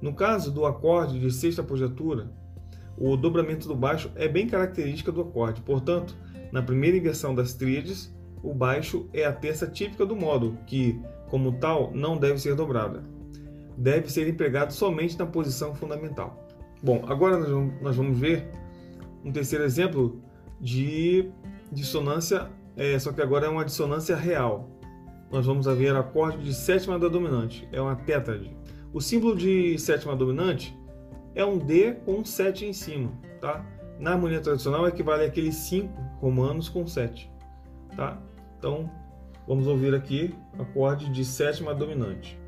No 0.00 0.14
caso 0.14 0.50
do 0.50 0.66
acorde 0.66 1.18
de 1.18 1.30
sexta 1.30 1.62
apogiatura, 1.62 2.30
o 2.98 3.16
dobramento 3.16 3.68
do 3.68 3.74
baixo 3.74 4.10
é 4.14 4.28
bem 4.28 4.46
característica 4.46 5.12
do 5.12 5.20
acorde, 5.20 5.60
portanto, 5.62 6.16
na 6.52 6.62
primeira 6.62 6.96
inversão 6.96 7.34
das 7.34 7.54
tríades, 7.54 8.14
o 8.42 8.54
baixo 8.54 9.08
é 9.12 9.24
a 9.24 9.32
terça 9.32 9.66
típica 9.66 10.06
do 10.06 10.14
modo, 10.16 10.56
que, 10.66 11.00
como 11.28 11.52
tal, 11.58 11.90
não 11.94 12.16
deve 12.16 12.38
ser 12.38 12.54
dobrada. 12.54 13.04
Deve 13.76 14.10
ser 14.10 14.28
empregado 14.28 14.72
somente 14.72 15.18
na 15.18 15.26
posição 15.26 15.74
fundamental. 15.74 16.46
Bom, 16.82 17.04
agora 17.06 17.38
nós 17.80 17.96
vamos 17.96 18.18
ver 18.18 18.48
um 19.24 19.32
terceiro 19.32 19.64
exemplo 19.64 20.22
de 20.60 21.30
dissonância, 21.72 22.48
é, 22.76 22.98
só 22.98 23.12
que 23.12 23.20
agora 23.20 23.46
é 23.46 23.48
uma 23.48 23.64
dissonância 23.64 24.16
real. 24.16 24.70
Nós 25.30 25.44
vamos 25.44 25.66
ver 25.66 25.94
acorde 25.94 26.42
de 26.44 26.54
sétima 26.54 26.98
da 26.98 27.08
dominante, 27.08 27.68
é 27.72 27.80
uma 27.80 27.96
tétrade. 27.96 28.55
O 28.96 29.00
símbolo 29.02 29.36
de 29.36 29.78
sétima 29.78 30.16
dominante 30.16 30.74
é 31.34 31.44
um 31.44 31.58
D 31.58 31.92
com 32.06 32.20
um 32.20 32.24
7 32.24 32.64
em 32.64 32.72
cima, 32.72 33.12
tá? 33.42 33.62
Na 34.00 34.12
harmonia 34.12 34.40
tradicional 34.40 34.88
equivale 34.88 35.22
àqueles 35.22 35.54
5 35.54 35.92
romanos 36.18 36.70
com 36.70 36.86
7. 36.86 37.30
Tá? 37.94 38.18
Então, 38.56 38.90
vamos 39.46 39.66
ouvir 39.66 39.94
aqui 39.94 40.34
acorde 40.58 41.12
de 41.12 41.26
sétima 41.26 41.74
dominante. 41.74 42.40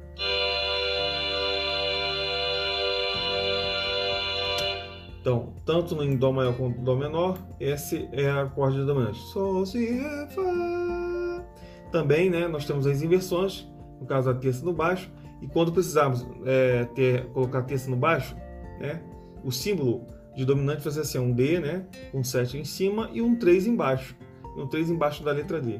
Então, 5.20 5.52
tanto 5.66 5.94
no 5.94 6.16
Dó 6.16 6.32
maior 6.32 6.56
quanto 6.56 6.80
Dó 6.80 6.96
menor, 6.96 7.36
esse 7.60 8.08
é 8.10 8.26
a 8.26 8.44
acorde 8.44 8.82
dominante. 8.86 9.18
Sol, 9.18 9.66
Si, 9.66 9.84
Ré, 9.84 10.26
Fá. 10.28 11.44
Também, 11.92 12.30
né, 12.30 12.48
nós 12.48 12.64
temos 12.64 12.86
as 12.86 13.02
inversões, 13.02 13.70
no 14.00 14.06
caso 14.06 14.30
a 14.30 14.34
terça 14.34 14.64
no 14.64 14.72
baixo, 14.72 15.10
e 15.40 15.46
quando 15.46 15.72
precisarmos 15.72 16.26
é, 16.44 16.84
ter, 16.86 17.26
colocar 17.26 17.62
terça 17.62 17.90
no 17.90 17.96
baixo, 17.96 18.36
né, 18.80 19.00
o 19.44 19.50
símbolo 19.50 20.06
de 20.36 20.44
dominante 20.44 20.82
vai 20.82 20.92
ser 20.92 21.00
assim, 21.00 21.18
um 21.18 21.32
D, 21.32 21.60
né, 21.60 21.86
um 22.12 22.22
7 22.22 22.58
em 22.58 22.64
cima 22.64 23.10
e 23.12 23.22
um 23.22 23.36
3 23.36 23.66
embaixo, 23.66 24.16
e 24.56 24.60
um 24.60 24.66
3 24.66 24.90
embaixo 24.90 25.22
da 25.22 25.32
letra 25.32 25.60
D. 25.60 25.78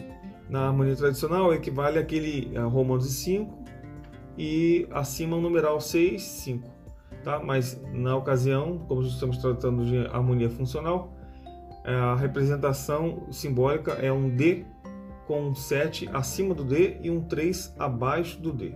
Na 0.49 0.69
harmonia 0.69 0.97
tradicional 0.97 1.53
equivale 1.53 1.99
àquele 1.99 2.57
a 2.57 2.65
Romanos 2.65 3.07
5 3.11 3.65
e 4.37 4.87
acima 4.91 5.37
o 5.37 5.41
numeral 5.41 5.81
6, 5.81 6.23
5. 6.23 6.71
Tá? 7.23 7.41
Mas 7.41 7.81
na 7.93 8.17
ocasião, 8.17 8.79
como 8.89 9.03
estamos 9.03 9.39
tratando 9.39 9.85
de 9.85 9.99
harmonia 10.07 10.49
funcional, 10.49 11.13
a 11.85 12.15
representação 12.17 13.27
simbólica 13.31 13.93
é 13.93 14.13
um 14.13 14.29
D 14.29 14.65
com 15.27 15.49
um 15.49 15.55
7 15.55 16.09
acima 16.13 16.55
do 16.55 16.65
D 16.65 16.99
e 17.03 17.11
um 17.11 17.21
3 17.21 17.75
abaixo 17.79 18.41
do 18.41 18.53
D. 18.53 18.75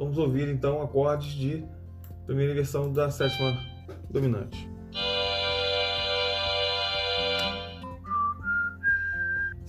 Vamos 0.00 0.16
ouvir 0.16 0.48
então 0.48 0.80
acordes 0.80 1.34
de 1.34 1.62
primeira 2.24 2.52
inversão 2.52 2.90
da 2.90 3.10
sétima 3.10 3.54
dominante. 4.08 4.66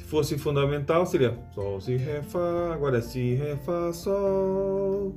fosse 0.05 0.37
fundamental, 0.37 1.05
seria 1.05 1.37
Sol, 1.55 1.79
Si, 1.79 1.95
Ré, 1.95 2.21
Fá. 2.21 2.73
Agora 2.73 2.97
é 2.97 3.01
Si, 3.01 3.33
Ré, 3.33 3.55
Fá, 3.55 3.93
Sol. 3.93 5.15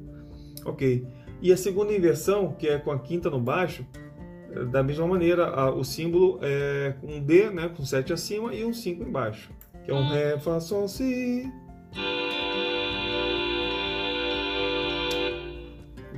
Ok. 0.64 1.04
E 1.42 1.52
a 1.52 1.56
segunda 1.56 1.92
inversão, 1.92 2.52
que 2.52 2.68
é 2.68 2.78
com 2.78 2.92
a 2.92 2.99
quinta 3.00 3.28
no 3.28 3.40
baixo, 3.40 3.85
é, 4.52 4.64
da 4.66 4.85
mesma 4.85 5.04
maneira, 5.04 5.47
a, 5.47 5.68
o 5.75 5.83
símbolo 5.83 6.38
é 6.42 6.94
um 7.02 7.21
D, 7.21 7.50
né, 7.50 7.68
com 7.76 7.85
7 7.85 8.12
acima 8.12 8.54
e 8.54 8.64
um 8.64 8.73
5 8.73 9.02
embaixo, 9.02 9.50
que 9.85 9.90
é 9.90 9.94
um 9.94 10.09
Ré, 10.09 10.38
Fá, 10.38 10.61
Sol, 10.61 10.87
Si. 10.87 11.44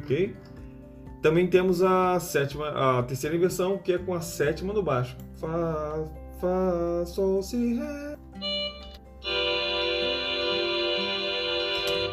Ok? 0.07 0.37
Também 1.21 1.49
temos 1.49 1.83
a 1.83 2.21
sétima, 2.21 2.69
a 2.69 3.03
terceira 3.03 3.35
inversão, 3.35 3.79
que 3.79 3.93
é 3.93 3.99
com 3.99 4.15
a 4.15 4.21
sétima 4.21 4.73
no 4.73 4.83
baixo. 4.83 5.17
Fá, 5.35 6.09
Fá, 6.41 7.05
Sol, 7.05 7.43
Si, 7.43 7.75
Ré. 7.75 8.17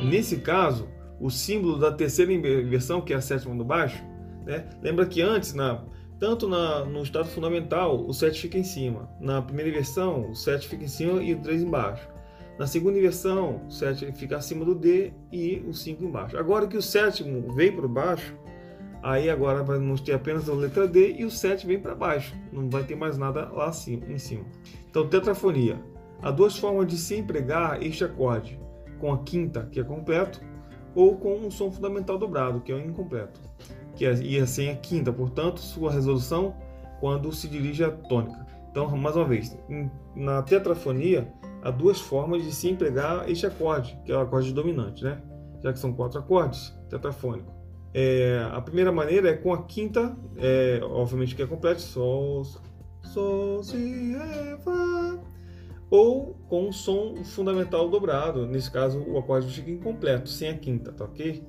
Nesse 0.03 0.37
caso, 0.37 0.89
o 1.19 1.29
símbolo 1.29 1.77
da 1.77 1.91
terceira 1.91 2.33
inversão, 2.33 3.01
que 3.01 3.13
é 3.13 3.15
a 3.15 3.21
sétima 3.21 3.53
no 3.53 3.63
baixo, 3.63 4.03
né? 4.45 4.67
lembra 4.81 5.05
que 5.05 5.21
antes, 5.21 5.53
na, 5.53 5.83
tanto 6.19 6.49
na, 6.49 6.83
no 6.83 7.03
estado 7.03 7.27
fundamental, 7.27 8.05
o 8.07 8.13
7 8.13 8.41
fica 8.41 8.57
em 8.57 8.63
cima. 8.63 9.07
Na 9.21 9.43
primeira 9.43 9.69
inversão, 9.69 10.31
o 10.31 10.35
7 10.35 10.67
fica 10.67 10.83
em 10.83 10.87
cima 10.87 11.21
e 11.21 11.35
o 11.35 11.41
3 11.41 11.61
embaixo. 11.61 12.07
Na 12.57 12.67
segunda 12.67 12.97
inversão, 12.97 13.61
o 13.67 13.71
7 13.71 14.11
fica 14.13 14.37
acima 14.37 14.63
do 14.63 14.75
D 14.75 15.11
e 15.31 15.63
o 15.67 15.73
5 15.73 16.03
embaixo. 16.03 16.37
Agora 16.37 16.67
que 16.67 16.77
o 16.77 16.81
sétimo 16.81 17.51
veio 17.53 17.75
para 17.75 17.87
baixo, 17.87 18.35
aí 19.01 19.29
agora 19.29 19.63
vamos 19.63 20.01
ter 20.01 20.13
apenas 20.13 20.47
a 20.47 20.53
letra 20.53 20.87
D 20.87 21.15
e 21.17 21.25
o 21.25 21.31
7 21.31 21.65
vem 21.65 21.79
para 21.79 21.95
baixo. 21.95 22.35
Não 22.51 22.69
vai 22.69 22.83
ter 22.83 22.95
mais 22.95 23.17
nada 23.17 23.49
lá 23.49 23.71
em 24.07 24.17
cima. 24.17 24.45
Então, 24.89 25.07
tetrafonia. 25.07 25.81
Há 26.21 26.31
duas 26.31 26.57
formas 26.57 26.87
de 26.87 26.97
se 26.97 27.15
empregar 27.15 27.83
este 27.83 28.03
acorde 28.03 28.57
com 28.99 29.11
a 29.11 29.17
quinta, 29.17 29.67
que 29.71 29.79
é 29.79 29.83
completo, 29.83 30.39
ou 30.95 31.17
com 31.17 31.35
um 31.35 31.51
som 31.51 31.71
fundamental 31.71 32.17
dobrado, 32.17 32.61
que 32.61 32.71
é 32.71 32.75
o 32.75 32.79
incompleto, 32.79 33.41
que 33.95 34.05
é, 34.05 34.13
e 34.21 34.39
assim 34.39 34.69
a 34.69 34.75
quinta, 34.75 35.11
portanto, 35.11 35.59
sua 35.59 35.91
resolução 35.91 36.55
quando 36.99 37.33
se 37.33 37.49
dirige 37.49 37.83
à 37.83 37.91
tônica. 37.91 38.45
Então, 38.71 38.95
mais 38.95 39.15
uma 39.15 39.25
vez, 39.25 39.57
na 40.15 40.41
tetrafonia, 40.41 41.31
há 41.63 41.71
duas 41.71 41.99
formas 41.99 42.43
de 42.43 42.51
se 42.51 42.69
empregar 42.69 43.29
este 43.29 43.45
acorde, 43.45 43.97
que 44.05 44.11
é 44.11 44.17
o 44.17 44.19
acorde 44.19 44.53
dominante, 44.53 45.03
né? 45.03 45.21
já 45.63 45.71
que 45.71 45.79
são 45.79 45.93
quatro 45.93 46.19
acordes 46.19 46.75
tetrafônicos. 46.89 47.53
É, 47.93 48.45
a 48.51 48.59
primeira 48.59 48.91
maneira 48.91 49.29
é 49.29 49.33
com 49.33 49.53
a 49.53 49.63
quinta, 49.63 50.15
é, 50.37 50.81
obviamente 50.83 51.35
que 51.35 51.41
é 51.41 51.47
completo, 51.47 51.81
sol, 51.81 52.43
sol, 53.03 53.63
si, 53.63 54.13
ré, 54.13 54.57
fá, 54.57 55.19
ou 55.89 56.33
com 56.49 56.67
um 56.67 56.71
som 56.71 57.23
fundamental 57.23 57.87
dobrado, 57.87 58.45
nesse 58.47 58.69
caso 58.69 58.99
o 58.99 59.17
acorde 59.17 59.47
fica 59.53 59.71
incompleto, 59.71 60.27
sem 60.27 60.49
a 60.49 60.57
quinta, 60.57 60.91
tá 60.91 61.05
ok? 61.05 61.43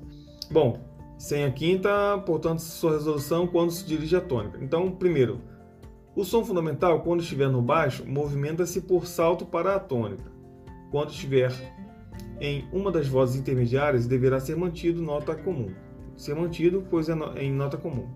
Bom, 0.50 0.78
sem 1.18 1.44
a 1.44 1.50
quinta, 1.50 2.18
portanto, 2.26 2.61
sua 2.61 2.92
resolução 2.92 3.47
quando 3.47 3.71
se 3.71 3.85
dirige 3.87 4.14
à 4.14 4.21
tônica. 4.21 4.59
Então, 4.62 4.90
primeiro, 4.90 5.40
o 6.16 6.25
som 6.25 6.44
fundamental, 6.44 7.00
quando 7.00 7.23
estiver 7.23 7.49
no 7.49 7.61
baixo, 7.61 8.04
movimenta-se 8.06 8.80
por 8.80 9.06
salto 9.06 9.44
para 9.44 9.75
a 9.75 9.80
tônica. 9.80 10.30
Quando 10.90 11.11
estiver 11.11 11.52
em 12.40 12.64
uma 12.73 12.92
das 12.92 13.09
vozes 13.09 13.37
intermediárias, 13.37 14.06
deverá 14.06 14.38
ser 14.38 14.56
mantido 14.56 15.02
nota 15.02 15.35
comum. 15.35 15.71
Ser 16.16 16.37
mantido, 16.37 16.85
pois 16.88 17.09
é 17.09 17.14
em 17.38 17.52
nota 17.52 17.76
comum. 17.76 18.09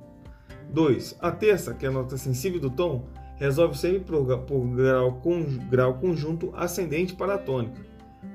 2. 0.70 1.16
A 1.20 1.32
terça, 1.32 1.74
que 1.74 1.86
é 1.86 1.88
a 1.88 1.92
nota 1.92 2.16
sensível 2.16 2.60
do 2.60 2.70
tom, 2.70 3.08
resolve 3.36 3.76
sempre 3.76 4.00
por, 4.00 4.38
por 4.40 4.66
grau, 4.68 5.20
grau 5.68 5.94
conjunto 5.94 6.52
ascendente 6.54 7.14
para 7.14 7.34
a 7.34 7.38
tônica. 7.38 7.80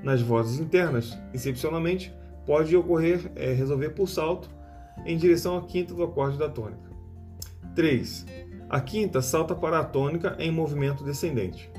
Nas 0.02 0.20
vozes 0.20 0.60
internas, 0.60 1.16
excepcionalmente, 1.32 2.12
pode 2.44 2.76
ocorrer 2.76 3.32
é, 3.34 3.52
resolver 3.52 3.90
por 3.90 4.08
salto 4.08 4.50
em 5.06 5.16
direção 5.16 5.56
à 5.56 5.62
quinta 5.62 5.94
do 5.94 6.02
acorde 6.02 6.38
da 6.38 6.48
tônica. 6.48 6.90
3. 7.74 8.26
A 8.74 8.80
quinta 8.80 9.22
salta 9.22 9.54
para 9.54 9.78
a 9.78 9.84
tônica 9.84 10.34
em 10.36 10.50
movimento 10.50 11.04
descendente. 11.04 11.70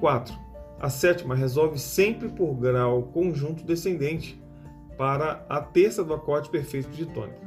4. 0.00 0.34
A 0.80 0.88
sétima 0.88 1.34
resolve 1.34 1.78
sempre 1.78 2.30
por 2.30 2.54
grau 2.54 3.02
conjunto 3.02 3.62
descendente 3.62 4.42
para 4.96 5.44
a 5.46 5.60
terça 5.60 6.02
do 6.02 6.14
acorde 6.14 6.48
perfeito 6.48 6.88
de 6.88 7.04
tônica. 7.04 7.38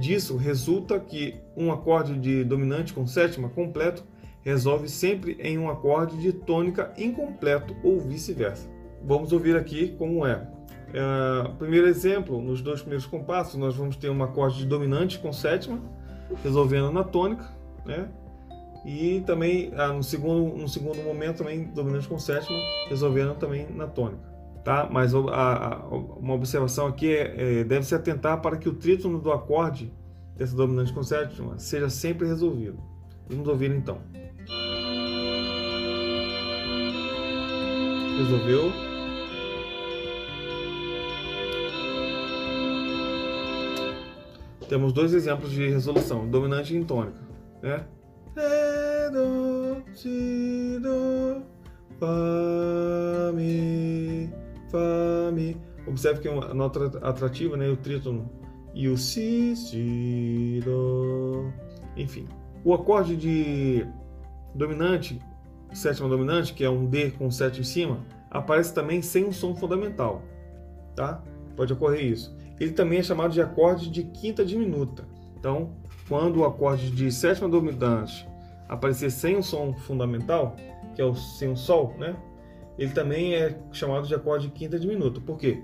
Disso 0.00 0.34
resulta 0.34 0.98
que 0.98 1.34
um 1.54 1.70
acorde 1.70 2.18
de 2.18 2.42
dominante 2.42 2.94
com 2.94 3.06
sétima 3.06 3.50
completo 3.50 4.02
resolve 4.40 4.88
sempre 4.88 5.36
em 5.38 5.58
um 5.58 5.68
acorde 5.68 6.16
de 6.16 6.32
tônica 6.32 6.94
incompleto 6.96 7.76
ou 7.84 8.00
vice-versa. 8.00 8.66
Vamos 9.04 9.30
ouvir 9.30 9.58
aqui 9.58 9.94
como 9.98 10.26
é. 10.26 10.48
é. 10.94 11.48
Primeiro 11.58 11.86
exemplo, 11.86 12.40
nos 12.40 12.62
dois 12.62 12.80
primeiros 12.80 13.04
compassos, 13.04 13.56
nós 13.56 13.76
vamos 13.76 13.94
ter 13.94 14.08
um 14.08 14.24
acorde 14.24 14.56
de 14.56 14.64
dominante 14.64 15.18
com 15.18 15.34
sétima, 15.34 15.78
resolvendo 16.42 16.90
na 16.90 17.04
tônica, 17.04 17.55
né? 17.86 18.08
E 18.84 19.20
também 19.26 19.72
ah, 19.74 19.88
no, 19.88 20.02
segundo, 20.02 20.56
no 20.56 20.68
segundo 20.68 21.02
momento 21.02 21.38
também 21.38 21.64
dominante 21.64 22.06
com 22.06 22.18
sétima, 22.18 22.56
resolvendo 22.88 23.34
também 23.34 23.66
na 23.70 23.86
tônica. 23.86 24.22
Tá? 24.62 24.88
Mas 24.90 25.14
a, 25.14 25.18
a, 25.18 25.88
uma 25.88 26.34
observação 26.34 26.86
aqui 26.86 27.14
é, 27.14 27.60
é 27.60 27.64
deve 27.64 27.84
se 27.84 27.94
atentar 27.94 28.40
para 28.40 28.56
que 28.56 28.68
o 28.68 28.74
trítono 28.74 29.20
do 29.20 29.32
acorde 29.32 29.92
dessa 30.36 30.54
dominante 30.54 30.92
com 30.92 31.02
sétima 31.02 31.58
seja 31.58 31.88
sempre 31.88 32.26
resolvido. 32.26 32.78
Vamos 33.28 33.48
ouvir 33.48 33.70
então. 33.70 33.98
Resolveu. 38.18 38.72
Temos 44.68 44.92
dois 44.92 45.14
exemplos 45.14 45.50
de 45.52 45.68
resolução, 45.68 46.28
dominante 46.28 46.76
e 46.76 46.84
tônica, 46.84 47.18
né? 47.66 47.86
Fá, 54.70 55.30
mi. 55.32 55.56
Observe 55.86 56.20
que 56.20 56.28
é 56.28 56.30
uma 56.30 56.52
nota 56.52 56.98
atrativa, 57.02 57.56
né? 57.56 57.68
O 57.68 57.76
trítono 57.76 58.30
e 58.74 58.88
o 58.88 58.96
si, 58.96 59.54
si, 59.56 60.60
do. 60.64 61.50
Enfim, 61.96 62.28
o 62.64 62.74
acorde 62.74 63.16
de 63.16 63.86
dominante 64.54 65.20
sétima 65.76 66.08
dominante, 66.08 66.54
que 66.54 66.64
é 66.64 66.70
um 66.70 66.86
D 66.86 67.10
com 67.10 67.30
7 67.30 67.60
em 67.60 67.64
cima, 67.64 68.04
aparece 68.30 68.72
também 68.72 69.02
sem 69.02 69.24
um 69.24 69.32
som 69.32 69.54
fundamental, 69.54 70.22
tá? 70.94 71.22
Pode 71.56 71.72
ocorrer 71.72 72.04
isso. 72.04 72.36
Ele 72.58 72.72
também 72.72 72.98
é 72.98 73.02
chamado 73.02 73.32
de 73.32 73.40
acorde 73.40 73.90
de 73.90 74.04
quinta 74.04 74.44
diminuta. 74.44 75.04
Então, 75.38 75.72
quando 76.08 76.38
o 76.38 76.44
acorde 76.44 76.90
de 76.90 77.10
sétima 77.10 77.48
dominante 77.48 78.28
aparecer 78.68 79.10
sem 79.10 79.36
um 79.36 79.42
som 79.42 79.72
fundamental, 79.72 80.56
que 80.94 81.00
é 81.00 81.04
o 81.04 81.14
sem 81.14 81.48
um 81.48 81.56
sol, 81.56 81.94
né? 81.98 82.16
Ele 82.78 82.92
também 82.92 83.34
é 83.34 83.58
chamado 83.72 84.06
de 84.06 84.14
acorde 84.14 84.48
de 84.48 84.52
quinta 84.52 84.78
diminuta. 84.78 85.20
Por 85.20 85.38
quê? 85.38 85.62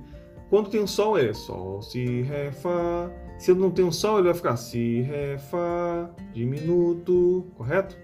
Quando 0.48 0.70
tem 0.70 0.80
um 0.82 0.86
sol 0.86 1.18
é 1.18 1.32
sol, 1.32 1.82
si, 1.82 2.22
ré, 2.22 2.52
fá. 2.52 3.10
Se 3.38 3.52
não 3.54 3.70
tem 3.70 3.84
um 3.84 3.92
sol, 3.92 4.18
ele 4.18 4.28
vai 4.28 4.34
ficar 4.34 4.56
si, 4.56 5.00
ré, 5.02 5.38
fá, 5.38 6.10
diminuto, 6.32 7.46
correto? 7.56 7.96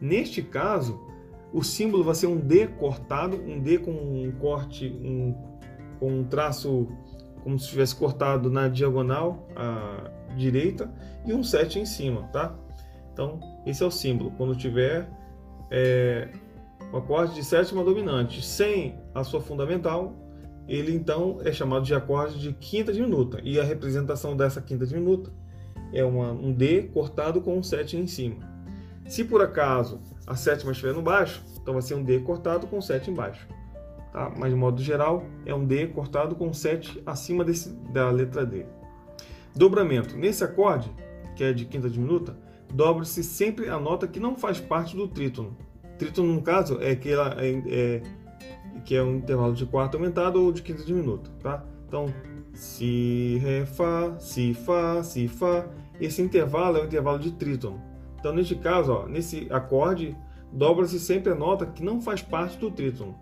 Neste 0.00 0.42
caso, 0.42 1.00
o 1.52 1.62
símbolo 1.62 2.04
vai 2.04 2.14
ser 2.14 2.26
um 2.26 2.36
D 2.36 2.66
cortado, 2.66 3.36
um 3.36 3.60
D 3.60 3.78
com 3.78 3.90
um 3.90 4.32
corte, 4.38 4.86
um, 4.86 5.34
com 5.98 6.20
um 6.20 6.24
traço 6.24 6.88
como 7.42 7.58
se 7.58 7.68
tivesse 7.68 7.94
cortado 7.94 8.50
na 8.50 8.68
diagonal 8.68 9.46
à 9.54 10.10
direita 10.34 10.90
e 11.26 11.32
um 11.32 11.42
7 11.42 11.78
em 11.78 11.86
cima, 11.86 12.22
tá? 12.32 12.54
Então, 13.12 13.40
esse 13.64 13.82
é 13.82 13.86
o 13.86 13.90
símbolo. 13.90 14.32
Quando 14.32 14.56
tiver 14.56 15.08
é, 15.70 16.28
o 16.92 16.96
acorde 16.96 17.34
de 17.34 17.44
sétima 17.44 17.84
dominante 17.84 18.44
sem 18.44 18.98
a 19.14 19.22
sua 19.22 19.40
fundamental, 19.40 20.14
ele 20.66 20.94
então 20.94 21.38
é 21.44 21.52
chamado 21.52 21.84
de 21.84 21.94
acorde 21.94 22.38
de 22.38 22.52
quinta 22.52 22.92
diminuta. 22.92 23.40
E 23.42 23.58
a 23.60 23.64
representação 23.64 24.36
dessa 24.36 24.60
quinta 24.60 24.86
diminuta 24.86 25.30
é 25.92 26.04
uma, 26.04 26.32
um 26.32 26.52
D 26.52 26.84
cortado 26.94 27.40
com 27.40 27.58
um 27.58 27.62
7 27.62 27.96
em 27.96 28.06
cima. 28.06 28.36
Se 29.06 29.24
por 29.24 29.42
acaso 29.42 30.00
a 30.26 30.34
sétima 30.34 30.72
estiver 30.72 30.94
no 30.94 31.02
baixo, 31.02 31.42
então 31.60 31.74
vai 31.74 31.82
ser 31.82 31.94
um 31.94 32.02
D 32.02 32.20
cortado 32.20 32.66
com 32.66 32.80
7 32.80 33.10
embaixo. 33.10 33.46
Tá? 34.12 34.32
Mas 34.36 34.50
de 34.50 34.56
modo 34.56 34.82
geral, 34.82 35.24
é 35.44 35.54
um 35.54 35.64
D 35.64 35.88
cortado 35.88 36.34
com 36.34 36.52
7 36.52 37.02
acima 37.04 37.44
desse, 37.44 37.70
da 37.92 38.10
letra 38.10 38.46
D. 38.46 38.64
Dobramento. 39.54 40.16
Nesse 40.16 40.42
acorde, 40.42 40.90
que 41.36 41.44
é 41.44 41.52
de 41.52 41.64
quinta 41.64 41.88
diminuta, 41.88 42.36
dobra-se 42.72 43.22
sempre 43.22 43.68
a 43.68 43.78
nota 43.78 44.06
que 44.06 44.18
não 44.18 44.36
faz 44.36 44.60
parte 44.60 44.96
do 44.96 45.06
trítono. 45.06 45.56
Trítono, 45.98 46.32
no 46.32 46.42
caso, 46.42 46.78
é 46.80 46.96
que, 46.96 47.10
ela 47.10 47.36
é, 47.38 47.62
é, 47.66 48.02
que 48.84 48.96
é 48.96 49.02
um 49.02 49.16
intervalo 49.16 49.54
de 49.54 49.64
quarta 49.64 49.96
aumentado 49.96 50.42
ou 50.42 50.52
de 50.52 50.62
quinta 50.62 50.82
diminuta. 50.82 51.30
Tá? 51.40 51.64
Então, 51.86 52.12
Si, 52.52 53.38
Ré, 53.42 53.64
Fá, 53.64 54.16
Si, 54.18 54.54
Fá, 54.54 55.02
Si, 55.02 55.28
Fá. 55.28 55.66
Esse 56.00 56.20
intervalo 56.20 56.78
é 56.78 56.82
o 56.82 56.84
intervalo 56.86 57.18
de 57.18 57.32
trítono. 57.32 57.80
Então, 58.18 58.34
neste 58.34 58.56
caso, 58.56 58.92
ó, 58.92 59.06
nesse 59.06 59.46
acorde, 59.50 60.16
dobra-se 60.52 60.98
sempre 60.98 61.32
a 61.32 61.34
nota 61.34 61.66
que 61.66 61.84
não 61.84 62.00
faz 62.00 62.22
parte 62.22 62.58
do 62.58 62.70
trítono. 62.70 63.14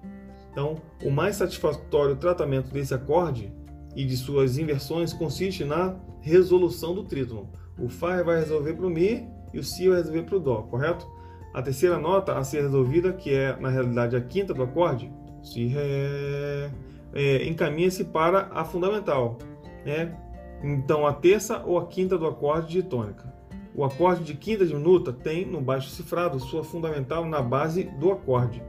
Então, 0.51 0.77
o 1.03 1.11
mais 1.11 1.37
satisfatório 1.37 2.17
tratamento 2.17 2.71
desse 2.73 2.95
acorde 2.95 3.53
e 3.97 4.05
de 4.05 4.17
suas 4.17 4.59
inversões 4.59 5.13
consiste 5.13 5.65
na 5.65 5.97
resolução 6.23 6.95
do 6.95 7.05
trítono. 7.05 7.51
O 7.79 7.89
Fá 7.89 8.23
vai 8.23 8.39
resolver 8.39 8.75
para 8.75 8.87
o 8.87 8.91
Mi 8.91 9.29
e 9.53 9.59
o 9.59 9.65
Si 9.65 9.89
vai 9.89 9.99
resolver 9.99 10.23
para 10.23 10.37
o 10.37 10.41
Dó, 10.41 10.63
correto? 10.63 11.07
A 11.53 11.61
terceira 11.61 11.99
nota 11.99 12.39
a 12.39 12.45
ser 12.45 12.63
resolvida, 12.63 13.13
que 13.13 13.35
é 13.35 13.55
na 13.61 13.69
realidade 13.69 14.17
a 14.17 14.21
quinta 14.21 14.55
do 14.55 14.63
acorde, 14.63 15.13
Si, 15.43 15.67
Ré, 15.67 16.71
é, 17.13 17.47
encaminha-se 17.47 18.05
para 18.05 18.49
a 18.53 18.65
fundamental. 18.65 19.39
Né? 19.85 20.17
Então 20.63 21.07
a 21.07 21.13
terça 21.13 21.63
ou 21.67 21.79
a 21.79 21.87
quinta 21.87 22.17
do 22.17 22.27
acorde 22.27 22.69
de 22.69 22.83
tônica. 22.83 23.33
O 23.75 23.85
acorde 23.85 24.23
de 24.23 24.35
quinta 24.35 24.65
diminuta 24.65 25.13
tem 25.13 25.47
no 25.47 25.61
baixo 25.61 25.91
cifrado 25.91 26.39
sua 26.39 26.63
fundamental 26.63 27.25
na 27.25 27.41
base 27.41 27.85
do 27.85 28.13
acorde, 28.13 28.63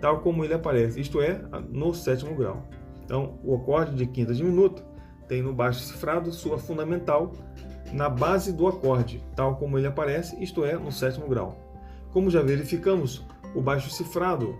tal 0.00 0.20
como 0.20 0.44
ele 0.44 0.54
aparece, 0.54 1.00
isto 1.00 1.20
é, 1.20 1.40
no 1.70 1.92
sétimo 1.92 2.34
grau. 2.34 2.64
Então, 3.04 3.38
o 3.44 3.54
acorde 3.56 3.96
de 3.96 4.06
quinta 4.06 4.32
diminuta 4.32 4.82
tem 5.28 5.42
no 5.42 5.52
baixo 5.52 5.80
cifrado 5.80 6.32
sua 6.32 6.58
fundamental 6.58 7.32
na 7.92 8.08
base 8.08 8.52
do 8.52 8.66
acorde, 8.66 9.22
tal 9.36 9.56
como 9.56 9.78
ele 9.78 9.86
aparece, 9.86 10.42
isto 10.42 10.64
é, 10.64 10.76
no 10.76 10.90
sétimo 10.90 11.28
grau. 11.28 11.56
Como 12.12 12.30
já 12.30 12.42
verificamos, 12.42 13.24
o 13.54 13.60
baixo 13.60 13.90
cifrado 13.90 14.56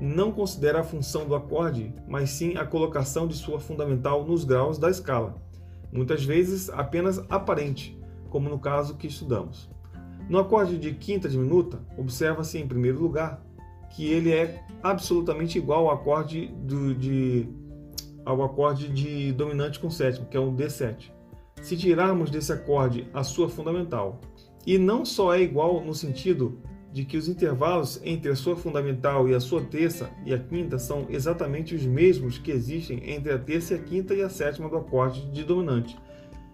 não 0.00 0.32
considera 0.32 0.80
a 0.80 0.84
função 0.84 1.26
do 1.26 1.34
acorde, 1.34 1.94
mas 2.06 2.30
sim 2.30 2.56
a 2.56 2.64
colocação 2.64 3.26
de 3.26 3.34
sua 3.34 3.58
fundamental 3.58 4.24
nos 4.24 4.44
graus 4.44 4.78
da 4.78 4.90
escala, 4.90 5.34
muitas 5.92 6.24
vezes 6.24 6.68
apenas 6.70 7.18
aparente, 7.30 7.98
como 8.28 8.48
no 8.48 8.58
caso 8.58 8.96
que 8.96 9.06
estudamos. 9.06 9.70
No 10.28 10.38
acorde 10.38 10.78
de 10.78 10.92
quinta 10.92 11.28
diminuta, 11.28 11.80
observa-se 11.96 12.58
em 12.58 12.66
primeiro 12.66 13.00
lugar 13.00 13.40
que 13.94 14.10
ele 14.10 14.32
é 14.32 14.64
absolutamente 14.82 15.56
igual 15.56 15.88
ao 15.88 15.94
acorde, 15.94 16.48
do, 16.48 16.94
de, 16.94 17.48
ao 18.24 18.42
acorde 18.42 18.88
de 18.88 19.32
dominante 19.32 19.78
com 19.78 19.90
sétimo, 19.90 20.26
que 20.26 20.36
é 20.36 20.40
um 20.40 20.54
D7. 20.54 21.10
Se 21.62 21.76
tirarmos 21.76 22.30
desse 22.30 22.52
acorde 22.52 23.08
a 23.12 23.22
sua 23.22 23.48
fundamental, 23.48 24.20
e 24.66 24.78
não 24.78 25.04
só 25.04 25.34
é 25.34 25.40
igual 25.40 25.82
no 25.82 25.94
sentido 25.94 26.58
de 26.92 27.04
que 27.04 27.16
os 27.16 27.28
intervalos 27.28 28.00
entre 28.04 28.30
a 28.30 28.36
sua 28.36 28.54
fundamental 28.54 29.28
e 29.28 29.34
a 29.34 29.40
sua 29.40 29.60
terça 29.60 30.10
e 30.24 30.32
a 30.32 30.38
quinta 30.38 30.78
são 30.78 31.06
exatamente 31.08 31.74
os 31.74 31.84
mesmos 31.84 32.38
que 32.38 32.52
existem 32.52 33.10
entre 33.10 33.32
a 33.32 33.38
terça 33.38 33.74
e 33.74 33.76
a 33.76 33.80
quinta 33.80 34.14
e 34.14 34.22
a 34.22 34.28
sétima 34.28 34.68
do 34.68 34.76
acorde 34.76 35.28
de 35.32 35.42
dominante, 35.42 35.98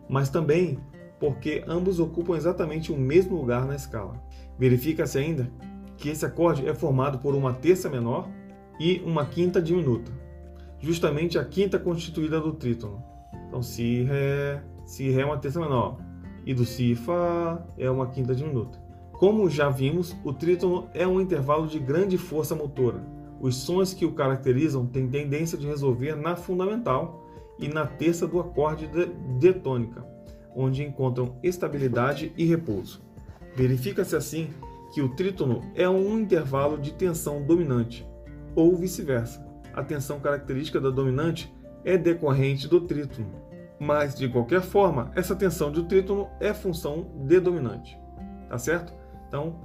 mas 0.08 0.30
também 0.30 0.78
porque 1.20 1.62
ambos 1.68 2.00
ocupam 2.00 2.36
exatamente 2.36 2.90
o 2.90 2.96
mesmo 2.96 3.36
lugar 3.36 3.66
na 3.66 3.76
escala. 3.76 4.20
Verifica-se 4.58 5.18
ainda 5.18 5.52
que 5.98 6.08
esse 6.08 6.24
acorde 6.24 6.66
é 6.66 6.74
formado 6.74 7.18
por 7.18 7.34
uma 7.34 7.52
terça 7.52 7.90
menor 7.90 8.26
e 8.80 9.02
uma 9.04 9.26
quinta 9.26 9.60
diminuta, 9.60 10.10
justamente 10.80 11.38
a 11.38 11.44
quinta 11.44 11.78
constituída 11.78 12.40
do 12.40 12.52
trítono. 12.52 13.02
Então, 13.46 13.62
si, 13.62 14.02
ré, 14.02 14.62
si, 14.84 15.10
ré 15.10 15.22
é 15.22 15.24
uma 15.24 15.38
terça 15.38 15.60
menor, 15.60 15.98
e 16.44 16.54
do 16.54 16.64
si, 16.64 16.94
fá 16.94 17.64
é 17.76 17.90
uma 17.90 18.06
quinta 18.06 18.34
diminuta. 18.34 18.78
Como 19.12 19.50
já 19.50 19.68
vimos, 19.68 20.16
o 20.24 20.32
trítono 20.32 20.88
é 20.94 21.06
um 21.06 21.20
intervalo 21.20 21.66
de 21.66 21.78
grande 21.78 22.16
força 22.16 22.54
motora. 22.54 23.04
Os 23.38 23.56
sons 23.56 23.92
que 23.92 24.06
o 24.06 24.12
caracterizam 24.12 24.86
têm 24.86 25.08
tendência 25.08 25.58
de 25.58 25.66
resolver 25.66 26.14
na 26.14 26.36
fundamental 26.36 27.26
e 27.58 27.68
na 27.68 27.86
terça 27.86 28.26
do 28.26 28.40
acorde 28.40 28.88
de 29.38 29.52
tônica, 29.52 30.04
onde 30.56 30.82
encontram 30.82 31.36
estabilidade 31.42 32.32
e 32.36 32.44
repouso. 32.44 33.02
Verifica-se 33.54 34.16
assim 34.16 34.48
que 34.94 35.02
o 35.02 35.10
trítono 35.10 35.60
é 35.74 35.88
um 35.88 36.18
intervalo 36.18 36.78
de 36.78 36.92
tensão 36.92 37.42
dominante, 37.42 38.06
ou 38.54 38.74
vice-versa. 38.76 39.49
A 39.74 39.82
tensão 39.82 40.20
característica 40.20 40.80
da 40.80 40.90
dominante 40.90 41.52
é 41.84 41.96
decorrente 41.96 42.68
do 42.68 42.80
trítono, 42.82 43.30
mas 43.78 44.14
de 44.14 44.28
qualquer 44.28 44.60
forma, 44.60 45.10
essa 45.14 45.34
tensão 45.34 45.70
do 45.70 45.84
trítono 45.84 46.28
é 46.40 46.52
função 46.52 47.10
de 47.26 47.40
dominante. 47.40 47.98
Tá 48.48 48.58
certo? 48.58 48.92
Então, 49.28 49.60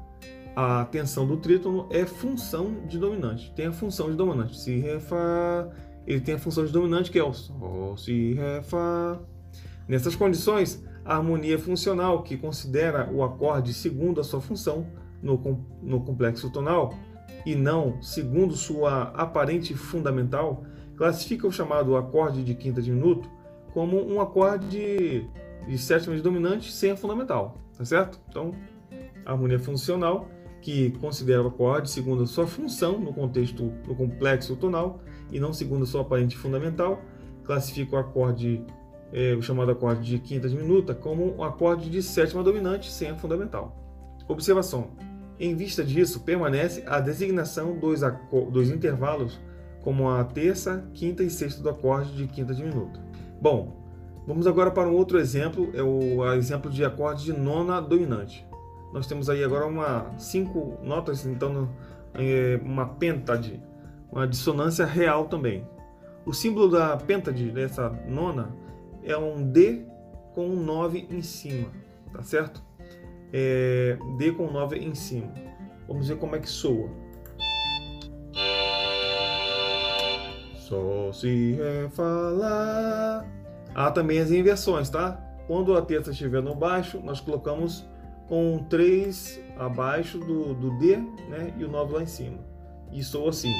a 0.56 0.86
tensão 0.86 1.28
do 1.28 1.38
trítono 1.38 1.88
é 1.92 2.06
função 2.06 2.86
de 2.88 2.98
dominante. 2.98 3.52
Tem 3.56 3.68
a 3.68 3.74
função 3.74 4.10
de 4.10 4.16
dominante. 4.16 4.58
Si, 4.58 4.78
Ré, 4.80 5.00
Fá. 5.00 5.68
Ele 6.08 6.22
tem 6.22 6.36
a 6.36 6.40
função 6.40 6.66
de 6.66 6.72
dominante 6.72 7.12
que 7.12 7.20
é 7.20 7.24
o 7.24 7.34
Sol, 7.34 7.98
Si, 7.98 8.34
Ré, 8.34 8.62
Fá. 8.62 9.20
Nessas 9.88 10.16
condições, 10.16 10.84
a 11.04 11.18
harmonia 11.18 11.60
funcional, 11.60 12.24
que 12.24 12.38
considera 12.38 13.10
o 13.12 13.24
acorde 13.24 13.74
segundo 13.74 14.22
a 14.22 14.24
sua 14.24 14.40
função 14.40 14.88
no, 15.22 15.66
no 15.82 16.02
complexo 16.02 16.50
tonal 16.50 16.94
e 17.46 17.56
não 17.56 18.02
segundo 18.02 18.56
sua 18.56 19.04
aparente 19.16 19.74
fundamental, 19.74 20.64
classifica 20.96 21.48
o 21.48 21.52
chamado 21.52 21.96
acorde 21.96 22.44
de 22.44 22.56
quinta 22.56 22.82
diminuto 22.82 23.30
como 23.74 24.02
um 24.08 24.22
acorde 24.22 25.28
de, 25.68 25.78
sétima 25.78 26.16
de 26.16 26.22
dominante 26.22 26.72
sem 26.72 26.92
a 26.92 26.96
fundamental, 26.98 27.58
tá 27.78 27.84
certo? 27.84 28.20
Então, 28.30 28.52
harmonia 29.26 29.60
funcional, 29.60 30.30
que 30.62 30.92
considera 31.00 31.44
o 31.44 31.48
acorde 31.48 31.90
segundo 31.90 32.24
a 32.24 32.26
sua 32.26 32.48
função 32.48 33.00
no 33.00 33.14
contexto 33.14 33.72
no 33.86 33.94
complexo 33.94 34.56
tonal 34.56 35.00
e 35.32 35.40
não 35.40 35.54
segundo 35.54 35.84
a 35.84 35.86
sua 35.86 36.02
aparente 36.02 36.36
fundamental, 36.38 37.02
classifica 37.44 37.96
o 37.96 38.00
acorde, 38.00 38.66
é, 39.12 39.36
o 39.36 39.42
chamado 39.42 39.72
acorde 39.72 40.10
de 40.10 40.20
quinta 40.20 40.50
diminuta, 40.50 40.96
como 40.96 41.38
um 41.38 41.44
acorde 41.44 41.90
de 41.90 42.02
sétima 42.02 42.42
dominante 42.44 42.92
sem 42.92 43.10
a 43.10 43.16
fundamental. 43.16 43.76
Observação: 44.28 44.92
em 45.40 45.56
vista 45.56 45.84
disso, 45.84 46.22
permanece 46.22 46.84
a 46.88 47.00
designação 47.00 47.78
dos, 47.78 48.02
dos 48.52 48.70
intervalos 48.70 49.40
como 49.82 50.10
a 50.10 50.24
terça, 50.24 50.88
quinta 50.94 51.24
e 51.24 51.30
sexta 51.30 51.62
do 51.62 51.70
acorde 51.70 52.16
de 52.16 52.28
quinta 52.28 52.54
diminuta. 52.54 53.00
Bom, 53.40 53.84
vamos 54.26 54.48
agora 54.48 54.72
para 54.72 54.88
um 54.88 54.94
outro 54.94 55.20
exemplo, 55.20 55.70
é 55.74 55.84
o 55.84 56.34
exemplo 56.34 56.72
de 56.72 56.84
acorde 56.84 57.26
de 57.26 57.34
nona 57.34 57.80
dominante 57.80 58.46
nós 58.96 59.08
temos 59.08 59.30
aí 59.30 59.44
agora 59.44 59.66
uma 59.66 60.18
cinco 60.18 60.78
notas, 60.82 61.26
então 61.26 61.70
é 62.14 62.58
uma 62.64 62.86
pentade, 62.88 63.62
uma 64.10 64.26
dissonância 64.26 64.86
real 64.86 65.26
também. 65.26 65.68
O 66.26 66.32
símbolo 66.32 66.70
da 66.70 66.96
pentade 66.96 67.52
dessa 67.52 67.90
nona 68.08 68.56
é 69.04 69.18
um 69.18 69.52
D 69.52 69.86
com 70.34 70.48
um 70.48 70.64
9 70.64 71.10
em 71.12 71.22
cima, 71.22 71.68
tá 72.14 72.24
certo? 72.24 72.64
É 73.38 73.98
D 74.18 74.32
com 74.32 74.50
9 74.50 74.78
em 74.78 74.96
cima. 74.96 75.34
Vamos 75.90 76.08
ver 76.08 76.18
como 76.18 76.38
é 76.38 76.40
que 76.40 76.50
soa. 76.50 76.90
Sol, 80.56 81.12
Si, 81.12 81.52
Ré, 81.52 81.90
Lá. 81.98 83.26
Há 83.76 83.92
também 83.92 84.20
as 84.20 84.32
inversões, 84.32 84.90
tá? 84.90 85.22
Quando 85.48 85.76
a 85.76 85.82
terça 85.82 86.12
estiver 86.12 86.42
no 86.42 86.56
baixo, 86.56 87.02
nós 87.04 87.20
colocamos 87.20 87.86
com 88.30 88.66
3 88.70 89.42
abaixo 89.58 90.18
do, 90.18 90.54
do 90.54 90.80
D 90.80 90.96
né, 91.30 91.54
e 91.58 91.66
o 91.66 91.68
9 91.68 91.94
lá 91.94 92.04
em 92.04 92.08
cima. 92.08 92.40
E 92.90 93.04
sou 93.04 93.28
assim. 93.28 93.54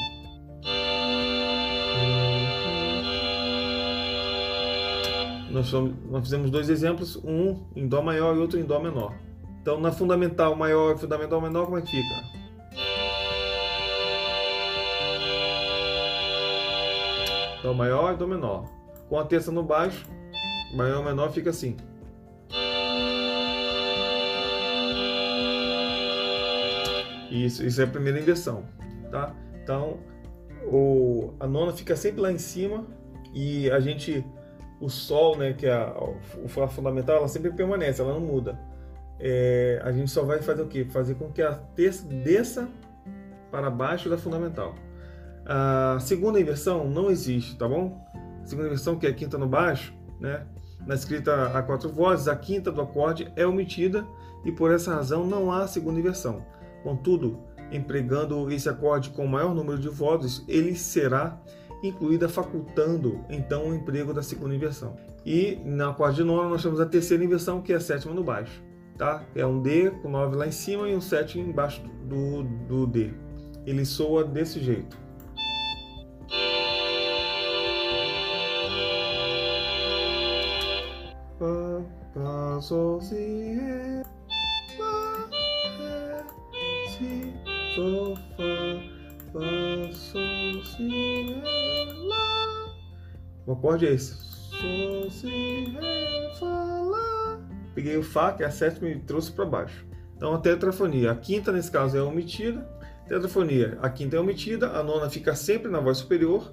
Nós, 5.52 5.70
nós 5.72 6.24
fizemos 6.24 6.50
dois 6.50 6.70
exemplos, 6.70 7.18
um 7.18 7.66
em 7.76 7.86
Dó 7.90 8.02
maior 8.02 8.38
e 8.38 8.40
outro 8.40 8.58
em 8.58 8.64
Dó 8.64 8.80
menor. 8.80 9.14
Então, 9.66 9.80
na 9.80 9.92
fundamental 9.92 10.56
maior 10.56 10.94
e 10.94 11.00
fundamental 11.00 11.42
menor, 11.42 11.66
como 11.66 11.80
é 11.80 11.82
que 11.82 11.88
fica? 11.88 12.24
Dó 17.64 17.74
maior 17.74 18.14
e 18.14 18.16
Dó 18.16 18.28
menor. 18.28 18.66
Com 19.10 19.18
a 19.18 19.26
terça 19.26 19.52
no 19.52 19.64
baixo, 19.64 20.06
maior 20.72 21.02
e 21.02 21.06
menor 21.06 21.32
fica 21.32 21.50
assim. 21.50 21.76
Isso, 27.32 27.66
isso 27.66 27.82
é 27.82 27.86
a 27.86 27.88
primeira 27.88 28.20
inversão, 28.20 28.66
tá? 29.10 29.34
Então, 29.64 29.98
o, 30.68 31.34
a 31.40 31.48
nona 31.48 31.74
fica 31.74 31.96
sempre 31.96 32.22
lá 32.22 32.32
em 32.32 32.38
cima 32.38 32.86
e 33.34 33.68
a 33.72 33.80
gente, 33.80 34.24
o 34.80 34.90
sol, 34.90 35.36
né, 35.36 35.54
que 35.54 35.66
é 35.66 35.74
a, 35.74 35.92
o 35.98 36.48
fundamental, 36.68 37.16
ela 37.16 37.28
sempre 37.28 37.50
permanece, 37.52 38.00
ela 38.00 38.14
não 38.14 38.22
muda. 38.22 38.75
É, 39.20 39.82
a 39.84 39.92
gente 39.92 40.12
só 40.12 40.24
vai 40.24 40.42
fazer 40.42 40.62
o 40.62 40.68
quê? 40.68 40.86
Fazer 40.86 41.16
com 41.16 41.32
que 41.32 41.42
a 41.42 41.54
terça 41.54 42.06
desça 42.08 42.68
para 43.52 43.70
baixo 43.70 44.10
da 44.10 44.18
fundamental. 44.18 44.76
A 45.46 45.98
segunda 46.00 46.40
inversão 46.40 46.90
não 46.90 47.10
existe, 47.10 47.56
tá 47.56 47.68
bom? 47.68 48.04
A 48.42 48.46
segunda 48.46 48.68
inversão, 48.68 48.98
que 48.98 49.06
é 49.06 49.10
a 49.10 49.14
quinta 49.14 49.38
no 49.38 49.48
baixo, 49.48 49.94
né? 50.20 50.46
Na 50.86 50.96
escrita 50.96 51.48
a 51.58 51.64
quatro 51.64 51.90
vozes, 51.90 52.28
a 52.28 52.36
quinta 52.36 52.72
do 52.72 52.82
acorde 52.82 53.32
é 53.36 53.46
omitida 53.46 54.06
e 54.44 54.52
por 54.52 54.72
essa 54.72 54.94
razão 54.94 55.26
não 55.26 55.52
há 55.52 55.68
segunda 55.68 56.00
inversão. 56.00 56.46
Contudo, 56.84 57.40
empregando 57.72 58.52
esse 58.52 58.70
acorde 58.70 59.10
com 59.10 59.26
maior 59.26 59.56
número 59.56 59.80
de 59.80 59.90
vozes, 59.90 60.44
ele 60.48 60.76
será 60.76 61.40
incluída 61.84 62.28
facultando 62.28 63.24
então 63.30 63.70
o 63.70 63.76
emprego 63.76 64.14
da 64.14 64.22
segunda 64.22 64.56
inversão. 64.56 64.96
E 65.26 65.60
na 65.64 65.90
acorde 65.90 66.18
de 66.18 66.24
nona 66.24 66.50
nós 66.50 66.62
temos 66.62 66.80
a 66.80 66.86
terceira 66.86 67.24
inversão, 67.24 67.62
que 67.62 67.74
é 67.74 67.76
a 67.76 67.80
sétima 67.80 68.14
no 68.14 68.24
baixo. 68.24 68.64
Tá? 68.98 69.26
É 69.36 69.46
um 69.46 69.62
D 69.62 69.92
com 69.92 70.10
9 70.10 70.36
lá 70.38 70.48
em 70.48 70.52
cima 70.52 70.88
e 70.88 70.96
um 70.96 71.02
7 71.02 71.40
embaixo 71.40 71.82
do, 72.04 72.44
do 72.44 72.88
D. 72.88 73.14
Ele 73.66 73.86
soa 73.86 74.24
desse 74.24 74.60
jeito. 74.60 74.98
O 93.46 93.52
acorde 93.52 93.88
é 93.88 93.94
esse. 93.94 94.14
Sol, 94.14 95.12
Si, 95.12 95.76
Ré. 95.78 96.05
Peguei 97.76 97.98
o 97.98 98.04
Fá, 98.04 98.32
que 98.32 98.42
é 98.42 98.48
a 98.48 98.52
sétima, 98.52 98.90
e 98.90 98.98
trouxe 98.98 99.32
para 99.32 99.46
baixo. 99.46 99.86
Então 100.16 100.34
a 100.34 100.40
tetrafonia. 100.40 101.12
A 101.12 101.16
quinta, 101.16 101.52
nesse 101.52 101.70
caso, 101.70 101.98
é 101.98 102.02
omitida. 102.02 102.68
Tetrafonia. 103.08 103.78
A 103.82 103.90
quinta 103.90 104.16
é 104.16 104.20
omitida, 104.20 104.70
a 104.72 104.82
nona 104.82 105.10
fica 105.10 105.36
sempre 105.36 105.70
na 105.70 105.80
voz 105.80 105.98
superior. 105.98 106.52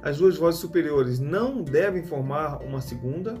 As 0.00 0.18
duas 0.18 0.36
vozes 0.36 0.60
superiores 0.60 1.18
não 1.18 1.62
devem 1.62 2.04
formar 2.04 2.62
uma 2.62 2.80
segunda. 2.80 3.36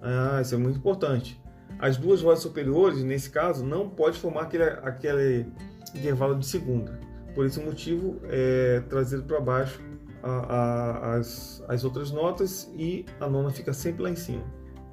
Ah, 0.00 0.38
isso 0.40 0.54
é 0.54 0.58
muito 0.58 0.78
importante. 0.78 1.40
As 1.78 1.96
duas 1.96 2.22
vozes 2.22 2.42
superiores, 2.42 3.02
nesse 3.02 3.28
caso, 3.28 3.64
não 3.64 3.88
pode 3.88 4.18
formar 4.18 4.42
aquele, 4.42 4.64
aquele 4.64 5.46
intervalo 5.94 6.38
de 6.38 6.46
segunda. 6.46 6.98
Por 7.34 7.44
esse 7.44 7.60
motivo, 7.60 8.20
é 8.24 8.80
trazido 8.88 9.24
para 9.24 9.40
baixo 9.40 9.82
a, 10.22 10.30
a, 10.30 11.14
as, 11.16 11.62
as 11.68 11.84
outras 11.84 12.10
notas 12.10 12.70
e 12.76 13.04
a 13.20 13.28
nona 13.28 13.50
fica 13.50 13.72
sempre 13.72 14.02
lá 14.02 14.10
em 14.10 14.16
cima. 14.16 14.44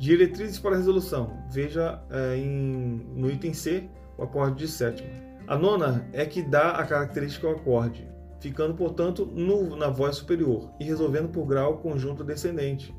Diretrizes 0.04 0.60
para 0.60 0.76
resolução. 0.76 1.32
Veja 1.50 2.04
é, 2.12 2.36
em, 2.36 3.08
no 3.16 3.32
item 3.32 3.54
C 3.54 3.90
o 4.18 4.24
acorde 4.24 4.58
de 4.58 4.68
sétima. 4.68 5.08
A 5.48 5.58
nona 5.58 6.06
é 6.12 6.26
que 6.26 6.42
dá 6.42 6.72
a 6.72 6.86
característica 6.86 7.48
ao 7.48 7.54
acorde, 7.54 8.06
ficando, 8.42 8.74
portanto, 8.74 9.26
no, 9.26 9.78
na 9.78 9.88
voz 9.88 10.18
superior 10.18 10.70
e 10.78 10.84
resolvendo 10.84 11.30
por 11.30 11.46
grau 11.46 11.78
conjunto 11.78 12.22
descendente, 12.22 12.94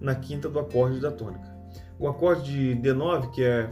na 0.00 0.14
quinta 0.14 0.48
do 0.48 0.58
acorde 0.58 1.00
da 1.00 1.10
tônica. 1.10 1.54
O 1.98 2.08
acorde 2.08 2.50
de 2.50 2.80
D9, 2.80 3.30
que 3.30 3.44
é, 3.44 3.70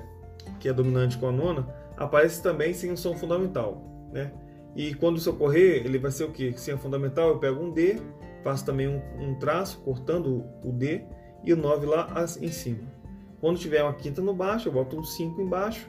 que 0.61 0.69
é 0.69 0.73
dominante 0.75 1.17
com 1.17 1.29
a 1.29 1.33
nona, 1.33 1.67
aparece 1.97 2.43
também 2.43 2.75
sem 2.75 2.93
um 2.93 2.97
som 2.97 3.17
fundamental. 3.17 4.11
Né? 4.13 4.31
E 4.77 4.93
quando 4.93 5.17
isso 5.17 5.31
ocorrer, 5.31 5.87
ele 5.87 5.99
vai 5.99 6.11
ser 6.11 6.25
o 6.25 6.31
quê? 6.31 6.53
Sem 6.59 6.75
a 6.75 6.79
fundamental, 6.79 7.31
eu 7.31 7.39
pego 7.39 7.59
um 7.59 7.73
D, 7.73 8.03
faço 8.45 8.67
também 8.67 8.87
um, 8.87 9.01
um 9.19 9.35
traço, 9.39 9.79
cortando 9.79 10.45
o 10.63 10.71
D, 10.73 11.07
e 11.47 11.53
o 11.53 11.57
9 11.57 11.87
lá 11.87 12.09
em 12.41 12.51
cima. 12.51 12.83
Quando 13.41 13.59
tiver 13.59 13.83
uma 13.83 13.95
quinta 13.95 14.21
no 14.21 14.35
baixo, 14.35 14.69
eu 14.69 14.73
boto 14.73 14.99
um 14.99 15.05
5 15.05 15.41
embaixo, 15.41 15.89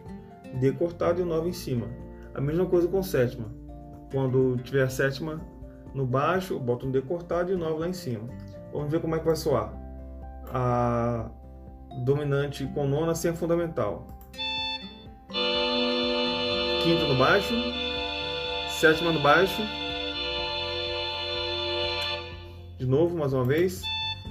D 0.60 0.72
cortado 0.74 1.20
e 1.20 1.24
o 1.24 1.26
9 1.26 1.50
em 1.50 1.54
cima. 1.54 1.88
A 2.36 2.40
mesma 2.40 2.68
coisa 2.68 2.88
com 2.88 3.02
sétima. 3.02 3.52
Quando 4.12 4.58
tiver 4.58 4.84
a 4.84 4.90
sétima 4.90 5.42
no 5.94 6.06
baixo, 6.06 6.54
eu 6.54 6.60
boto 6.60 6.86
um 6.86 6.92
D 6.92 7.02
cortado 7.02 7.52
e 7.52 7.56
o 7.56 7.58
9 7.58 7.80
lá 7.80 7.90
em 7.90 7.94
cima. 7.94 8.30
Vamos 8.72 8.92
ver 8.92 9.02
como 9.02 9.16
é 9.16 9.20
que 9.20 9.26
vai 9.26 9.36
soar. 9.36 9.74
A 10.54 11.32
dominante 12.04 12.68
com 12.68 12.88
nona 12.88 13.16
sem 13.16 13.32
a 13.32 13.34
fundamental. 13.34 14.08
Quinta 16.84 17.08
no 17.08 17.18
baixo, 17.18 17.54
sétima 18.70 19.12
no 19.12 19.20
baixo. 19.22 19.62
De 22.78 22.86
novo, 22.86 23.18
mais 23.18 23.34
uma 23.34 23.44
vez, 23.44 23.82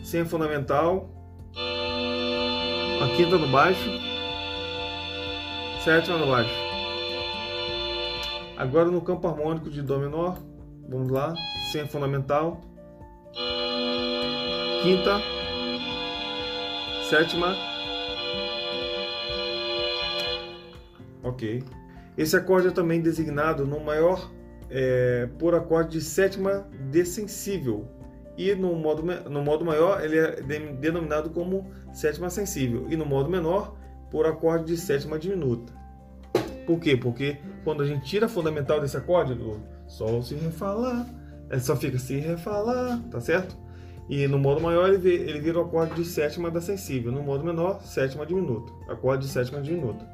sem 0.04 0.20
a 0.20 0.24
fundamental. 0.24 1.15
Quinta 3.14 3.38
no 3.38 3.46
baixo, 3.48 3.90
sétima 5.84 6.18
no 6.18 6.26
baixo. 6.26 6.50
Agora 8.56 8.90
no 8.90 9.00
campo 9.00 9.28
harmônico 9.28 9.70
de 9.70 9.82
Dó 9.82 9.98
menor, 9.98 10.38
vamos 10.88 11.10
lá, 11.10 11.34
sem 11.70 11.86
fundamental. 11.86 12.60
Quinta, 14.82 15.20
sétima. 17.08 17.54
Ok. 21.22 21.62
Esse 22.16 22.36
acorde 22.36 22.68
é 22.68 22.70
também 22.70 23.00
designado 23.00 23.66
no 23.66 23.78
maior 23.78 24.30
é, 24.70 25.28
por 25.38 25.54
acorde 25.54 25.98
de 25.98 26.00
sétima 26.00 26.66
descensível. 26.90 27.86
E 28.36 28.54
no 28.54 28.74
modo, 28.74 29.02
no 29.30 29.42
modo 29.42 29.64
maior 29.64 30.04
ele 30.04 30.18
é 30.18 30.40
denominado 30.78 31.30
como 31.30 31.70
sétima 31.92 32.28
sensível. 32.28 32.86
E 32.90 32.96
no 32.96 33.06
modo 33.06 33.30
menor 33.30 33.76
por 34.10 34.26
acorde 34.26 34.66
de 34.66 34.76
sétima 34.76 35.18
diminuta. 35.18 35.72
Por 36.66 36.80
quê? 36.80 36.96
Porque 36.96 37.38
quando 37.64 37.82
a 37.82 37.86
gente 37.86 38.04
tira 38.04 38.26
a 38.26 38.28
fundamental 38.28 38.80
desse 38.80 38.96
acorde, 38.96 39.34
do 39.34 39.60
Sol, 39.86 40.20
Fá, 40.52 40.72
Lá, 40.72 41.06
ele 41.50 41.60
só 41.60 41.76
fica 41.76 41.98
Fá, 42.36 42.58
Lá, 42.58 43.00
tá 43.10 43.20
certo? 43.20 43.56
E 44.08 44.26
no 44.28 44.38
modo 44.38 44.60
maior 44.60 44.92
ele, 44.92 45.08
ele 45.08 45.40
vira 45.40 45.58
o 45.58 45.62
acorde 45.62 45.94
de 45.94 46.04
sétima 46.04 46.50
da 46.50 46.60
sensível, 46.60 47.10
no 47.10 47.22
modo 47.22 47.44
menor, 47.44 47.80
sétima 47.82 48.26
diminuta, 48.26 48.72
acorde 48.88 49.26
de 49.26 49.32
sétima 49.32 49.60
diminuta. 49.60 50.06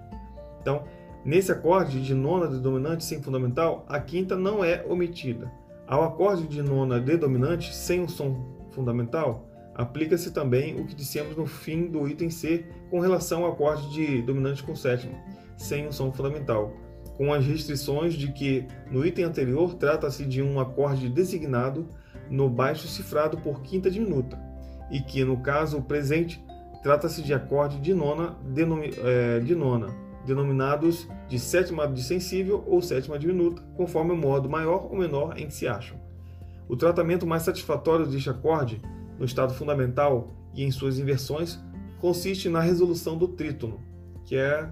Então, 0.60 0.84
nesse 1.24 1.52
acorde 1.52 2.02
de 2.02 2.14
nona 2.14 2.48
de 2.48 2.58
dominante 2.58 3.04
sem 3.04 3.22
fundamental, 3.22 3.84
a 3.88 3.98
quinta 4.00 4.36
não 4.36 4.64
é 4.64 4.84
omitida. 4.88 5.50
Ao 5.92 6.04
acorde 6.04 6.46
de 6.46 6.62
nona 6.62 6.98
de 6.98 7.18
dominante 7.18 7.74
sem 7.74 8.00
um 8.00 8.08
som 8.08 8.46
fundamental, 8.70 9.46
aplica-se 9.74 10.30
também 10.30 10.80
o 10.80 10.86
que 10.86 10.94
dissemos 10.94 11.36
no 11.36 11.44
fim 11.44 11.86
do 11.86 12.08
item 12.08 12.30
C 12.30 12.64
com 12.88 12.98
relação 12.98 13.44
ao 13.44 13.52
acorde 13.52 13.90
de 13.90 14.22
dominante 14.22 14.62
com 14.62 14.74
sétima 14.74 15.12
sem 15.54 15.86
um 15.86 15.92
som 15.92 16.10
fundamental, 16.10 16.72
com 17.18 17.30
as 17.30 17.44
restrições 17.44 18.14
de 18.14 18.32
que 18.32 18.66
no 18.90 19.04
item 19.04 19.26
anterior 19.26 19.74
trata-se 19.74 20.24
de 20.24 20.40
um 20.40 20.58
acorde 20.58 21.10
designado 21.10 21.86
no 22.30 22.48
baixo 22.48 22.88
cifrado 22.88 23.36
por 23.36 23.60
quinta 23.60 23.90
diminuta, 23.90 24.40
e 24.90 24.98
que 24.98 25.22
no 25.22 25.42
caso 25.42 25.82
presente 25.82 26.42
trata-se 26.82 27.20
de 27.20 27.34
acorde 27.34 27.78
de 27.78 27.92
nona, 27.92 28.38
é, 29.04 29.40
de 29.40 29.54
nona, 29.54 29.88
denominados 30.26 31.08
de 31.28 31.38
sétima 31.38 31.86
de 31.86 32.02
sensível 32.02 32.62
ou 32.66 32.80
sétima 32.80 33.18
diminuta, 33.18 33.62
conforme 33.76 34.12
o 34.12 34.16
modo 34.16 34.48
maior 34.48 34.88
ou 34.90 34.96
menor 34.96 35.38
em 35.38 35.46
que 35.46 35.54
se 35.54 35.66
acham. 35.66 35.98
O 36.68 36.76
tratamento 36.76 37.26
mais 37.26 37.42
satisfatório 37.42 38.06
deste 38.06 38.30
acorde, 38.30 38.80
no 39.18 39.24
estado 39.24 39.52
fundamental 39.54 40.30
e 40.54 40.64
em 40.64 40.70
suas 40.70 40.98
inversões, 40.98 41.60
consiste 42.00 42.48
na 42.48 42.60
resolução 42.60 43.16
do 43.16 43.28
trítono, 43.28 43.80
que 44.24 44.36
é 44.36 44.68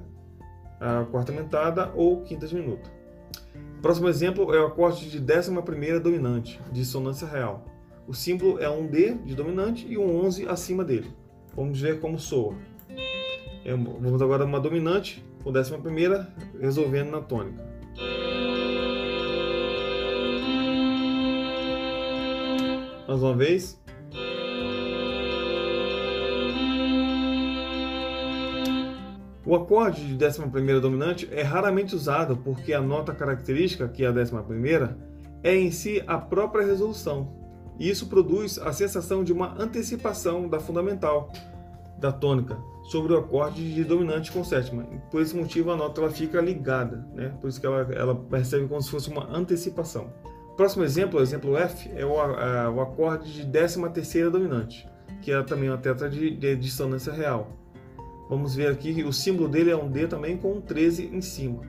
a 0.80 1.04
quarta 1.10 1.32
aumentada 1.32 1.92
ou 1.94 2.22
quinta 2.22 2.46
diminuta. 2.46 2.90
Próximo 3.82 4.08
exemplo 4.08 4.54
é 4.54 4.60
o 4.60 4.66
acorde 4.66 5.10
de 5.10 5.20
décima 5.20 5.62
primeira 5.62 6.00
dominante, 6.00 6.60
dissonância 6.72 7.26
real. 7.26 7.64
O 8.06 8.14
símbolo 8.14 8.58
é 8.58 8.68
um 8.68 8.86
D 8.86 9.14
de 9.24 9.34
dominante 9.34 9.86
e 9.88 9.96
um 9.96 10.24
11 10.24 10.48
acima 10.48 10.84
dele. 10.84 11.14
Vamos 11.54 11.80
ver 11.80 12.00
como 12.00 12.18
soa. 12.18 12.54
É, 13.64 13.74
vamos 13.74 14.20
agora 14.20 14.44
uma 14.44 14.58
dominante 14.58 15.24
com 15.42 15.52
décima 15.52 15.78
primeira, 15.78 16.28
resolvendo 16.60 17.10
na 17.10 17.20
tônica. 17.20 17.64
Mais 23.08 23.22
uma 23.22 23.34
vez. 23.34 23.80
O 29.44 29.56
acorde 29.56 30.06
de 30.06 30.14
décima 30.14 30.46
primeira 30.48 30.80
dominante 30.80 31.28
é 31.32 31.42
raramente 31.42 31.96
usado 31.96 32.36
porque 32.36 32.72
a 32.72 32.80
nota 32.80 33.12
característica, 33.12 33.88
que 33.88 34.04
é 34.04 34.06
a 34.06 34.12
décima 34.12 34.44
primeira, 34.44 34.96
é 35.42 35.56
em 35.56 35.72
si 35.72 36.00
a 36.06 36.18
própria 36.18 36.64
resolução. 36.64 37.34
E 37.76 37.88
isso 37.88 38.06
produz 38.06 38.58
a 38.58 38.72
sensação 38.72 39.24
de 39.24 39.32
uma 39.32 39.60
antecipação 39.60 40.48
da 40.48 40.60
fundamental, 40.60 41.32
da 41.98 42.12
tônica, 42.12 42.56
sobre 42.90 43.12
o 43.12 43.18
acorde 43.18 43.72
de 43.72 43.84
dominante 43.84 44.32
com 44.32 44.42
sétima. 44.42 44.82
Por 45.12 45.22
esse 45.22 45.36
motivo 45.36 45.70
a 45.70 45.76
nota 45.76 46.00
ela 46.00 46.10
fica 46.10 46.40
ligada, 46.40 47.06
né? 47.14 47.32
por 47.40 47.46
isso 47.48 47.60
que 47.60 47.66
ela, 47.66 47.82
ela 47.92 48.16
percebe 48.16 48.66
como 48.66 48.82
se 48.82 48.90
fosse 48.90 49.08
uma 49.08 49.32
antecipação. 49.32 50.12
Próximo 50.56 50.82
exemplo, 50.82 51.20
o 51.20 51.22
exemplo 51.22 51.56
F, 51.56 51.88
é 51.94 52.04
o, 52.04 52.20
a, 52.20 52.68
o 52.68 52.80
acorde 52.80 53.32
de 53.32 53.44
décima 53.44 53.88
terceira 53.88 54.28
dominante, 54.28 54.88
que 55.22 55.30
é 55.30 55.40
também 55.44 55.70
uma 55.70 55.78
tetra 55.78 56.10
de, 56.10 56.32
de 56.32 56.56
dissonância 56.56 57.12
real. 57.12 57.52
Vamos 58.28 58.56
ver 58.56 58.72
aqui 58.72 59.04
o 59.04 59.12
símbolo 59.12 59.48
dele 59.48 59.70
é 59.70 59.76
um 59.76 59.88
D 59.88 60.08
também 60.08 60.36
com 60.36 60.54
um 60.54 60.60
13 60.60 61.14
em 61.14 61.20
cima. 61.20 61.62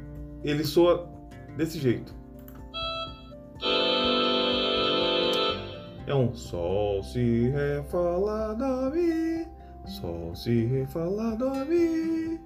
Ele 0.44 0.64
soa 0.64 1.08
desse 1.56 1.78
jeito. 1.78 2.16
É 6.08 6.16
um 6.16 6.34
Sol, 6.34 7.04
Si, 7.04 7.50
Ré, 7.50 7.84
Fá, 7.84 8.00
Lá, 8.00 8.54
Dó, 8.54 8.90
Mi. 8.90 9.51
Sol, 9.92 10.34
Si, 10.36 10.86
Fá, 10.90 11.04
Lá, 11.04 11.36
Dó, 11.36 11.54
Mi. 11.66 12.40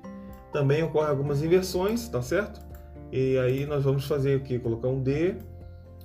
Também 0.51 0.83
ocorre 0.83 1.09
algumas 1.09 1.43
inversões, 1.43 2.07
tá 2.07 2.21
certo? 2.21 2.59
E 3.11 3.37
aí 3.37 3.65
nós 3.65 3.83
vamos 3.83 4.07
fazer 4.07 4.37
o 4.37 4.39
que? 4.41 4.57
Colocar 4.57 4.87
um 4.87 5.01
D 5.01 5.35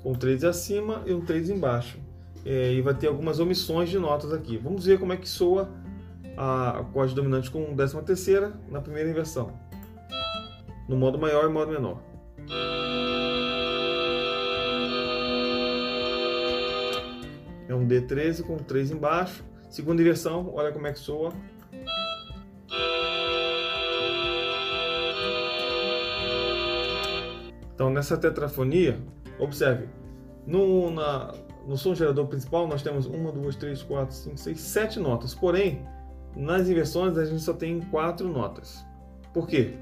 com 0.03 0.13
13 0.13 0.47
acima 0.47 1.03
e 1.07 1.15
um 1.15 1.25
13 1.25 1.55
embaixo. 1.55 1.99
E 2.45 2.81
vai 2.83 2.95
ter 2.95 3.07
algumas 3.07 3.39
omissões 3.39 3.89
de 3.89 3.99
notas 3.99 4.33
aqui. 4.33 4.57
Vamos 4.59 4.85
ver 4.85 4.99
como 4.99 5.13
é 5.13 5.17
que 5.17 5.29
soa 5.29 5.69
a 6.37 6.81
acorde 6.81 7.15
dominante 7.15 7.51
com 7.51 7.75
décima 7.75 8.03
terceira 8.03 8.53
na 8.71 8.81
primeira 8.81 9.11
inversão, 9.11 9.53
no 10.89 10.97
modo 10.97 11.19
maior 11.19 11.45
e 11.45 11.53
modo 11.53 11.71
menor. 11.71 12.01
É 17.69 17.75
um 17.75 17.87
D13 17.87 18.43
com 18.43 18.57
3 18.57 18.91
embaixo. 18.91 19.45
Segunda 19.71 20.03
inversão, 20.03 20.51
olha 20.53 20.73
como 20.73 20.89
é 20.89 20.93
que 20.93 20.99
soa. 20.99 21.33
Então, 27.73 27.89
nessa 27.89 28.17
tetrafonia, 28.19 29.01
observe, 29.39 29.89
no, 30.45 30.91
na, 30.91 31.33
no 31.67 31.79
som 31.79 31.95
gerador 31.95 32.27
principal 32.27 32.67
nós 32.67 32.83
temos 32.83 33.07
uma, 33.07 33.31
duas, 33.31 33.55
três, 33.55 33.81
quatro, 33.81 34.15
cinco, 34.15 34.37
seis, 34.39 34.61
sete 34.61 34.99
notas. 34.99 35.35
Porém, 35.35 35.87
nas 36.37 36.69
inversões 36.69 37.17
a 37.17 37.25
gente 37.25 37.41
só 37.41 37.53
tem 37.53 37.81
quatro 37.81 38.29
notas. 38.29 38.85
Por 39.33 39.47
quê? 39.47 39.77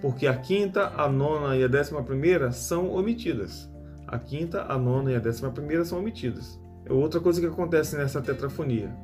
Porque 0.00 0.26
a 0.26 0.36
quinta, 0.36 0.88
a 0.96 1.06
nona 1.06 1.54
e 1.54 1.62
a 1.62 1.68
décima 1.68 2.02
primeira 2.02 2.50
são 2.50 2.90
omitidas. 2.90 3.70
A 4.06 4.18
quinta, 4.18 4.64
a 4.68 4.78
nona 4.78 5.12
e 5.12 5.16
a 5.16 5.20
décima 5.20 5.50
primeira 5.50 5.84
são 5.84 5.98
omitidas. 5.98 6.61
Outra 6.88 7.20
coisa 7.20 7.40
que 7.40 7.46
acontece 7.46 7.96
nessa 7.96 8.20
tetrafonia. 8.20 8.94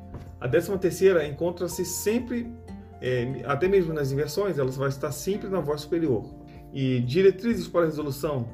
A 0.41 0.47
décima 0.47 0.79
terceira 0.79 1.27
encontra-se 1.27 1.85
sempre, 1.85 2.53
é, 3.01 3.43
até 3.45 3.69
mesmo 3.69 3.93
nas 3.93 4.13
inversões, 4.13 4.59
ela 4.59 4.71
vai 4.71 4.89
estar 4.89 5.13
sempre 5.13 5.49
na 5.49 5.61
voz 5.61 5.83
superior. 5.83 6.25
E 6.73 7.01
diretrizes 7.01 7.67
para 7.67 7.87
resolução. 7.87 8.49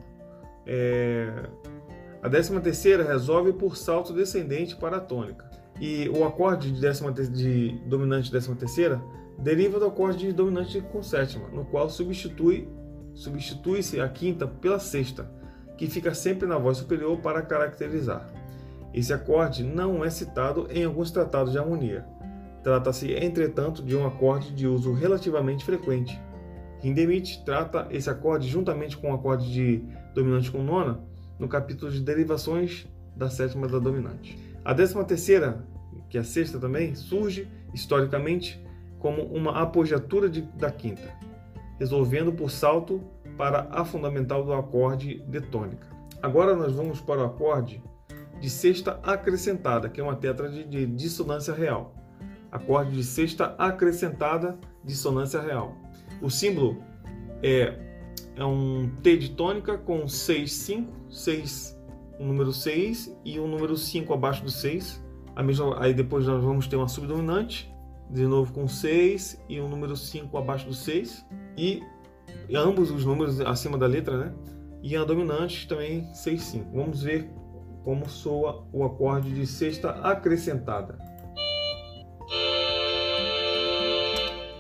É, 0.67 1.49
a 2.23 2.29
décima 2.29 2.61
terceira 2.61 3.05
resolve 3.05 3.53
por 3.53 3.77
salto 3.77 4.13
descendente 4.13 4.77
para 4.77 4.97
a 4.99 5.01
tônica. 5.01 5.51
E 5.81 6.09
o 6.09 6.25
acorde 6.25 6.71
de, 6.71 6.81
décima, 6.81 7.13
de 7.13 7.79
dominante 7.87 8.31
décima 8.31 8.55
terceira 8.55 9.03
deriva 9.39 9.79
do 9.79 9.87
acorde 9.87 10.27
de 10.27 10.33
dominante 10.33 10.81
com 10.81 11.03
sétima, 11.03 11.49
no 11.49 11.65
qual 11.65 11.91
substitui 11.91 12.69
substitui-se 13.15 14.01
a 14.01 14.09
quinta 14.09 14.47
pela 14.47 14.79
sexta, 14.79 15.31
que 15.77 15.87
fica 15.87 16.13
sempre 16.15 16.49
na 16.49 16.59
voz 16.59 16.79
superior 16.79 17.19
para 17.21 17.43
caracterizar. 17.43 18.29
Esse 18.95 19.13
acorde 19.13 19.65
não 19.65 20.05
é 20.05 20.09
citado 20.09 20.69
em 20.71 20.85
alguns 20.85 21.11
tratados 21.11 21.51
de 21.51 21.59
harmonia. 21.59 22.07
Trata-se, 22.63 23.13
entretanto, 23.13 23.83
de 23.83 23.97
um 23.97 24.07
acorde 24.07 24.55
de 24.55 24.69
uso 24.69 24.93
relativamente 24.93 25.65
frequente. 25.65 26.19
Hindemith 26.83 27.45
trata 27.45 27.89
esse 27.91 28.09
acorde 28.09 28.47
juntamente 28.47 28.97
com 28.97 29.11
o 29.11 29.15
acorde 29.15 29.53
de 29.53 29.85
dominante 30.15 30.51
com 30.51 30.63
nona 30.63 31.01
no 31.41 31.49
capítulo 31.49 31.91
de 31.91 32.01
derivações 32.01 32.87
da 33.17 33.29
sétima 33.29 33.67
da 33.67 33.81
dominante. 33.81 34.39
A 34.65 34.73
décima 34.73 35.05
terceira, 35.05 35.67
que 36.09 36.17
é 36.17 36.21
a 36.21 36.25
sexta 36.25 36.59
também, 36.61 36.95
surge 36.95 37.49
historicamente 37.75 38.65
como 39.01 39.23
uma 39.23 39.61
apogiatura 39.61 40.31
de, 40.31 40.43
da 40.43 40.71
quinta, 40.71 41.13
resolvendo 41.81 42.33
por 42.33 42.49
salto 42.49 43.03
para 43.37 43.67
a 43.73 43.85
fundamental 43.85 44.45
do 44.45 44.53
acorde 44.53 45.21
de 45.27 45.41
tônica. 45.41 45.89
Agora 46.23 46.55
nós 46.55 46.73
vamos 46.73 47.01
para 47.01 47.23
o 47.23 47.25
acorde 47.25 47.83
de 48.45 48.51
sexta 48.51 49.01
acrescentada, 49.03 49.89
que 49.89 49.99
é 49.99 50.05
uma 50.05 50.17
tétrade 50.17 50.65
de 50.65 50.85
dissonância 50.85 51.55
real. 51.55 51.95
Acorde 52.53 52.93
de 52.93 53.03
sexta 53.03 53.55
acrescentada, 53.57 54.59
dissonância 54.85 55.41
real. 55.41 55.75
O 56.21 56.29
símbolo 56.29 56.77
é, 57.43 57.75
é 58.37 58.45
um 58.45 58.91
T 59.03 59.17
de 59.17 59.31
tônica 59.31 59.79
com 59.79 60.07
6, 60.07 60.53
5, 60.53 60.93
6, 61.11 61.81
o 62.21 62.25
número 62.25 62.53
6 62.53 63.17
e 63.25 63.41
o 63.41 63.47
número 63.47 63.79
5 63.79 64.13
abaixo 64.13 64.45
do 64.45 64.51
6. 64.51 65.03
A 65.35 65.43
mesma, 65.43 65.83
aí 65.83 65.95
depois 65.95 66.27
nós 66.27 66.45
vamos 66.45 66.67
ter 66.67 66.77
uma 66.77 66.87
subdominante 66.87 67.73
de 68.11 68.27
novo 68.27 68.53
com 68.53 68.69
6 68.69 69.43
e 69.49 69.59
o 69.59 69.67
número 69.67 69.97
5 69.97 70.37
abaixo 70.37 70.67
do 70.67 70.75
6 70.75 71.25
e, 71.57 71.83
e 72.47 72.55
ambos 72.55 72.91
os 72.91 73.07
números 73.07 73.41
acima 73.41 73.79
da 73.79 73.87
letra, 73.87 74.19
né? 74.19 74.35
E 74.83 74.95
a 74.99 75.03
dominante 75.03 75.67
também 75.67 76.13
6 76.13 76.43
5. 76.43 76.71
Vamos 76.75 77.03
ver 77.03 77.31
como 77.85 78.09
soa 78.09 78.65
o 78.73 78.83
acorde 78.85 79.33
de 79.33 79.47
sexta 79.47 79.91
acrescentada. 79.91 80.99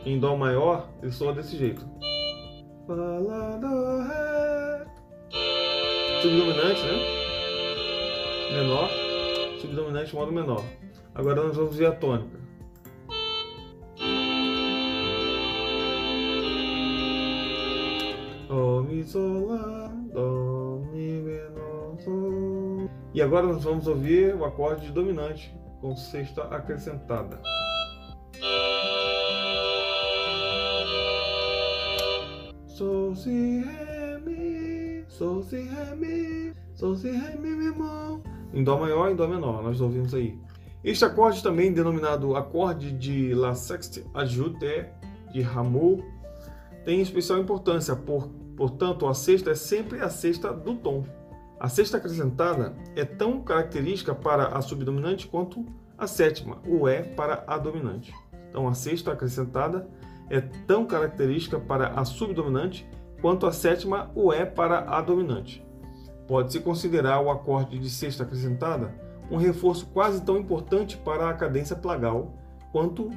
Em 0.04 0.20
dó 0.20 0.36
maior, 0.36 0.90
ele 1.02 1.10
soa 1.10 1.32
desse 1.32 1.56
jeito. 1.56 1.80
Subdominante, 6.22 6.82
né? 6.82 6.98
Menor, 8.52 8.90
subdominante 9.60 10.14
modo 10.14 10.30
menor. 10.30 10.62
Agora 11.14 11.42
nós 11.42 11.56
vamos 11.56 11.76
ver 11.76 11.86
a 11.86 11.92
tônica. 11.92 12.44
Sol, 19.14 19.46
Lá, 19.46 19.92
Dó, 20.12 20.80
Mi 20.90 21.20
menor. 21.20 21.63
E 23.14 23.22
agora 23.22 23.46
nós 23.46 23.62
vamos 23.62 23.86
ouvir 23.86 24.34
o 24.34 24.44
acorde 24.44 24.90
dominante 24.90 25.56
com 25.80 25.94
sexta 25.94 26.42
acrescentada. 26.48 27.40
Sol, 32.66 33.14
Si, 33.14 33.60
Ré, 33.64 34.18
Mi, 34.18 35.04
Sol, 35.06 35.44
Si, 35.44 35.60
Ré, 35.62 35.94
Mi, 35.94 36.52
Sol, 36.74 36.96
Si, 36.96 37.08
Ré, 37.08 37.36
Mi, 37.36 37.50
Mi. 37.50 37.72
Em 38.52 38.64
Dó 38.64 38.80
maior 38.80 39.12
e 39.12 39.14
Dó 39.14 39.28
menor, 39.28 39.62
nós 39.62 39.80
ouvimos 39.80 40.12
aí. 40.12 40.36
Este 40.82 41.04
acorde 41.04 41.40
também 41.40 41.72
denominado 41.72 42.34
acorde 42.34 42.90
de 42.90 43.32
La 43.32 43.54
Sexte 43.54 44.04
Adjunte 44.12 44.86
de 45.32 45.40
Rameau 45.40 46.02
tem 46.84 47.00
especial 47.00 47.38
importância 47.38 47.94
por 47.94 48.28
Portanto, 48.56 49.06
a 49.08 49.14
sexta 49.14 49.50
é 49.50 49.54
sempre 49.54 50.00
a 50.00 50.08
sexta 50.08 50.52
do 50.52 50.76
tom. 50.76 51.04
A 51.58 51.68
sexta 51.68 51.96
acrescentada 51.96 52.74
é 52.96 53.04
tão 53.04 53.40
característica 53.42 54.14
para 54.14 54.48
a 54.48 54.60
subdominante 54.60 55.26
quanto 55.26 55.64
a 55.96 56.06
sétima, 56.06 56.58
o 56.66 56.88
é 56.88 57.02
para 57.02 57.44
a 57.46 57.56
dominante. 57.56 58.12
Então, 58.50 58.68
a 58.68 58.74
sexta 58.74 59.12
acrescentada 59.12 59.88
é 60.28 60.40
tão 60.40 60.84
característica 60.84 61.58
para 61.58 61.88
a 61.88 62.04
subdominante 62.04 62.88
quanto 63.20 63.46
a 63.46 63.52
sétima, 63.52 64.10
o 64.14 64.32
é 64.32 64.44
para 64.44 64.80
a 64.80 65.00
dominante. 65.00 65.64
Pode-se 66.26 66.60
considerar 66.60 67.20
o 67.20 67.30
acorde 67.30 67.78
de 67.78 67.88
sexta 67.88 68.22
acrescentada 68.22 68.94
um 69.30 69.36
reforço 69.36 69.86
quase 69.86 70.22
tão 70.22 70.36
importante 70.36 70.96
para 70.98 71.28
a 71.28 71.34
cadência 71.34 71.74
plagal 71.74 72.34
quanto 72.70 73.10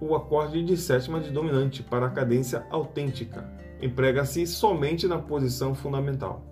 o 0.00 0.14
acorde 0.14 0.64
de 0.64 0.76
sétima 0.76 1.20
de 1.20 1.30
dominante 1.30 1.82
para 1.82 2.06
a 2.06 2.10
cadência 2.10 2.64
autêntica 2.70 3.46
emprega-se 3.82 4.46
somente 4.46 5.06
na 5.06 5.18
posição 5.18 5.74
fundamental. 5.74 6.49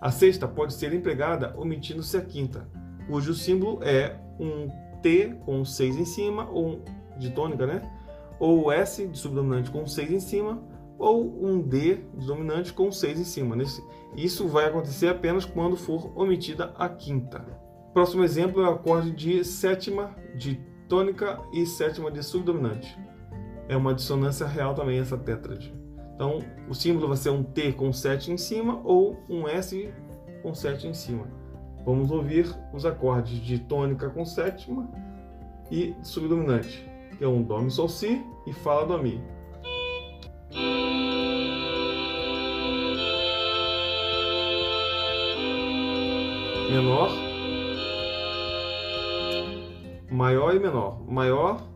A 0.00 0.10
sexta 0.10 0.48
pode 0.48 0.72
ser 0.72 0.92
empregada 0.94 1.54
omitindo-se 1.56 2.16
a 2.16 2.22
quinta, 2.22 2.66
cujo 3.06 3.34
símbolo 3.34 3.80
é 3.82 4.16
um 4.38 4.68
T 5.02 5.36
com 5.44 5.64
6 5.64 5.96
em 5.96 6.04
cima, 6.04 6.48
ou 6.50 6.82
de 7.18 7.30
tônica, 7.30 7.66
né? 7.66 7.82
Ou 8.38 8.72
S 8.72 9.06
de 9.06 9.18
subdominante 9.18 9.70
com 9.70 9.86
6 9.86 10.10
em 10.10 10.20
cima, 10.20 10.62
ou 10.98 11.44
um 11.44 11.60
D 11.60 11.96
de 12.16 12.26
dominante 12.26 12.72
com 12.72 12.90
6 12.90 13.20
em 13.20 13.24
cima. 13.24 13.56
Isso 14.16 14.48
vai 14.48 14.66
acontecer 14.66 15.08
apenas 15.08 15.44
quando 15.44 15.76
for 15.76 16.10
omitida 16.14 16.72
a 16.78 16.88
quinta. 16.88 17.44
Próximo 17.92 18.24
exemplo 18.24 18.62
é 18.62 18.68
o 18.68 18.72
acorde 18.72 19.10
de 19.10 19.44
sétima 19.44 20.14
de 20.36 20.60
tônica 20.88 21.38
e 21.52 21.66
sétima 21.66 22.10
de 22.10 22.22
subdominante. 22.22 22.98
É 23.68 23.76
uma 23.76 23.94
dissonância 23.94 24.46
real 24.46 24.74
também 24.74 24.98
essa 24.98 25.16
tétrade. 25.16 25.74
Então, 26.20 26.38
o 26.68 26.74
símbolo 26.74 27.08
vai 27.08 27.16
ser 27.16 27.30
um 27.30 27.42
T 27.42 27.72
com 27.72 27.90
7 27.94 28.30
em 28.30 28.36
cima 28.36 28.78
ou 28.84 29.16
um 29.26 29.48
S 29.48 29.90
com 30.42 30.52
7 30.52 30.86
em 30.86 30.92
cima. 30.92 31.26
Vamos 31.82 32.10
ouvir 32.10 32.46
os 32.74 32.84
acordes 32.84 33.40
de 33.40 33.58
tônica 33.60 34.10
com 34.10 34.22
sétima 34.26 34.86
e 35.70 35.96
subdominante, 36.02 36.86
que 37.16 37.24
é 37.24 37.26
um 37.26 37.42
Dó, 37.42 37.62
Mi, 37.62 37.70
Sol, 37.70 37.88
Si 37.88 38.22
e 38.46 38.52
Fala, 38.52 38.84
Dó, 38.84 38.98
Mi. 38.98 39.18
Menor, 46.70 47.10
maior 50.10 50.54
e 50.54 50.60
menor. 50.60 51.02
Maior, 51.10 51.69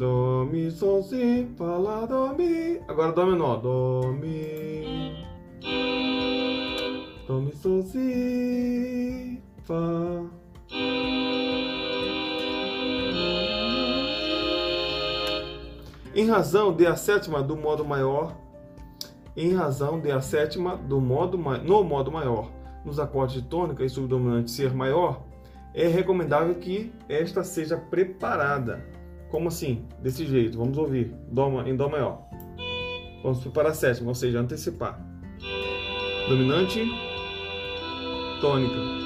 Dó, 0.00 0.46
Mi, 0.46 0.70
Sol, 0.70 1.02
Si, 1.02 1.46
Fá, 1.58 1.76
Lá, 1.76 2.06
Dó, 2.06 2.32
Mi. 2.32 2.80
Agora 2.88 3.12
Dó 3.12 3.26
menor. 3.26 3.60
Dó, 3.60 4.10
Mi. 4.10 5.26
Dó, 7.28 7.38
Mi, 7.38 7.52
Sol, 7.52 7.82
Si, 7.82 9.42
Fá. 9.62 10.24
Em 16.14 16.26
razão 16.30 16.72
de 16.74 16.86
a 16.86 16.96
sétima 16.96 17.42
do 17.42 17.54
modo 17.54 17.84
maior, 17.84 18.34
em 19.36 19.52
razão 19.52 20.00
de 20.00 20.10
a 20.10 20.22
sétima 20.22 20.78
do 20.78 20.98
modo 20.98 21.36
no 21.36 21.84
modo 21.84 22.10
maior, 22.10 22.50
nos 22.86 22.98
acordes 22.98 23.42
de 23.42 23.46
tônica 23.46 23.84
e 23.84 23.90
subdominante 23.90 24.50
ser 24.50 24.72
maior, 24.72 25.22
é 25.74 25.86
recomendável 25.86 26.54
que 26.54 26.90
esta 27.06 27.44
seja 27.44 27.76
preparada 27.76 28.98
como 29.30 29.48
assim? 29.48 29.84
Desse 30.02 30.26
jeito. 30.26 30.58
Vamos 30.58 30.76
ouvir. 30.76 31.14
Dó, 31.30 31.62
em 31.62 31.76
Dó 31.76 31.88
maior. 31.88 32.28
Vamos 33.22 33.40
preparar 33.40 33.72
a 33.72 33.74
sétima, 33.74 34.08
ou 34.08 34.14
seja, 34.14 34.40
antecipar. 34.40 35.00
Dominante, 36.28 36.80
tônica. 38.40 39.00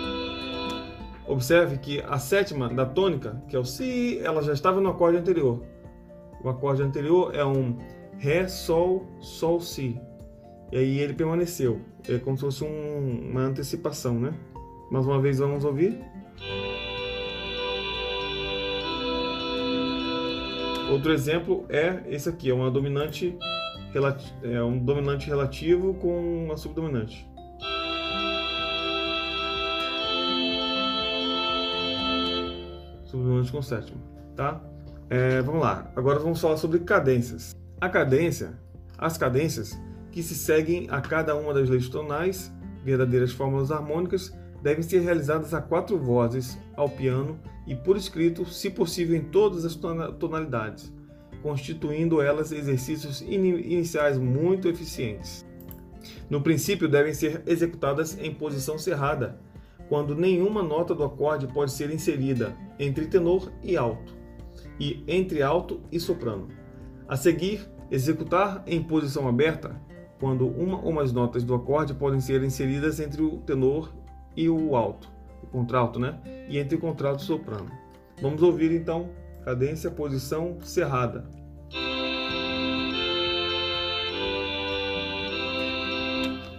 Observe 1.27 1.79
que 1.79 2.03
a 2.03 2.19
sétima 2.19 2.69
da 2.69 2.85
tônica, 2.85 3.43
que 3.49 3.57
é 3.57 3.59
o 3.59 3.65
Si, 3.65 4.19
ela 4.23 4.43
já 4.43 4.53
estava 4.53 4.81
no 4.81 4.91
acorde 4.91 5.19
anterior. 5.19 5.63
O 6.43 6.49
acorde 6.49 6.83
anterior 6.83 7.35
é 7.35 7.45
um 7.45 7.79
Ré, 8.19 8.47
Sol, 8.47 9.07
Sol, 9.21 9.61
Si. 9.61 9.99
E 10.71 10.77
aí 10.77 10.99
ele 10.99 11.15
permaneceu. 11.15 11.81
É 12.09 12.19
como 12.19 12.37
se 12.37 12.43
fosse 12.43 12.65
um, 12.65 13.31
uma 13.31 13.41
antecipação, 13.41 14.21
né? 14.21 14.35
Mais 14.91 15.07
uma 15.07 15.21
vez 15.21 15.39
vamos 15.39 15.65
ouvir. 15.65 15.99
Outro 20.95 21.13
exemplo 21.13 21.67
é 21.69 22.05
esse 22.07 22.29
aqui, 22.29 22.49
é 22.49 22.55
uma 22.55 22.71
dominante 22.71 23.37
é 24.45 24.63
um 24.63 24.79
dominante 24.79 25.27
relativo 25.27 25.95
com 25.95 26.45
uma 26.45 26.57
subdominante. 26.57 27.29
Subdominante 33.07 33.51
com 33.51 33.61
sétima, 33.61 34.01
tá? 34.37 34.61
É, 35.11 35.43
vamos 35.43 35.63
lá. 35.63 35.91
Agora 35.97 36.21
vamos 36.21 36.41
falar 36.41 36.59
sobre 36.59 36.79
cadências. 36.79 37.57
A 37.81 37.89
cadência, 37.89 38.57
as 38.97 39.19
cadências 39.19 39.77
que 40.13 40.23
se 40.23 40.37
seguem 40.37 40.87
a 40.91 41.01
cada 41.01 41.35
uma 41.35 41.53
das 41.53 41.69
leis 41.69 41.89
tonais, 41.89 42.55
verdadeiras 42.85 43.33
fórmulas 43.33 43.73
harmônicas, 43.73 44.33
devem 44.65 44.83
ser 44.83 44.99
realizadas 44.99 45.55
a 45.55 45.63
quatro 45.63 45.97
vozes 45.97 46.59
ao 46.75 46.89
piano 46.89 47.39
e 47.65 47.77
por 47.77 47.97
escrito, 47.97 48.45
se 48.45 48.69
possível 48.69 49.17
em 49.17 49.23
todas 49.23 49.65
as 49.65 49.77
tonalidades 49.77 50.93
constituindo 51.45 52.23
elas 52.23 52.53
exercícios 52.53 53.21
iniciais 53.21 54.17
muito 54.17 54.67
eficientes. 54.67 55.47
No 56.31 56.41
princípio, 56.41 56.89
devem 56.89 57.13
ser 57.13 57.43
executadas 57.47 58.19
em 58.19 58.33
posição 58.33 58.79
cerrada, 58.79 59.39
quando 59.87 60.17
nenhuma 60.17 60.63
nota 60.63 60.95
do 60.95 61.05
acorde 61.05 61.47
pode 61.47 61.71
ser 61.71 61.91
inserida 61.91 62.57
entre 62.79 63.05
tenor 63.09 63.53
e 63.63 63.77
alto, 63.77 64.17
e 64.81 65.05
entre 65.07 65.43
alto 65.43 65.83
e 65.93 66.01
soprano. 66.01 66.49
A 67.07 67.15
seguir, 67.15 67.69
executar 67.91 68.63
em 68.67 68.83
posição 68.83 69.29
aberta, 69.29 69.79
quando 70.19 70.49
uma 70.49 70.83
ou 70.83 70.93
mais 70.93 71.13
notas 71.13 71.45
do 71.45 71.55
acorde 71.55 71.93
podem 71.93 72.21
ser 72.21 72.43
inseridas 72.43 73.01
entre 73.01 73.21
o 73.21 73.37
tenor 73.41 73.93
e 74.37 74.49
o 74.49 74.77
alto, 74.77 75.09
o 75.43 75.47
contralto, 75.47 75.99
né? 75.99 76.19
E 76.49 76.59
entre 76.59 76.77
o 76.77 76.81
contralto 76.81 77.23
e 77.23 77.25
o 77.25 77.27
soprano. 77.27 77.71
Vamos 78.21 78.43
ouvir 78.43 78.73
então 78.73 79.11
cadência, 79.45 79.91
posição 79.91 80.59
cerrada. 80.63 81.29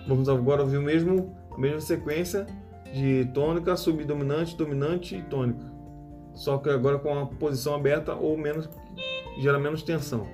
Vamos 0.08 0.30
agora 0.30 0.62
ouvir 0.62 0.78
o 0.78 0.84
mesmo, 0.84 1.36
a 1.52 1.58
mesma 1.58 1.82
sequência 1.82 2.46
de 2.94 3.26
tônica, 3.34 3.76
subdominante, 3.76 4.56
dominante 4.56 5.16
e 5.16 5.22
tônica. 5.24 5.66
Só 6.34 6.58
que 6.58 6.70
agora 6.70 7.00
com 7.00 7.18
a 7.18 7.26
posição 7.26 7.74
aberta 7.74 8.14
ou 8.14 8.38
menos, 8.38 8.70
gera 9.40 9.58
menos 9.58 9.82
tensão. 9.82 10.28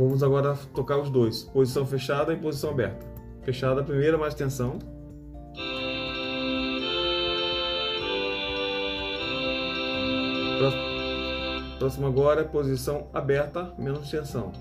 Vamos 0.00 0.22
agora 0.22 0.56
tocar 0.72 0.96
os 0.96 1.10
dois, 1.10 1.42
posição 1.42 1.84
fechada 1.84 2.32
e 2.32 2.36
posição 2.38 2.70
aberta. 2.70 3.06
Fechada, 3.42 3.84
primeira 3.84 4.16
mais 4.16 4.32
tensão. 4.32 4.78
Próximo 11.78 12.06
agora 12.06 12.40
é 12.40 12.44
posição 12.44 13.08
aberta, 13.12 13.74
menos 13.76 14.10
tensão. 14.10 14.52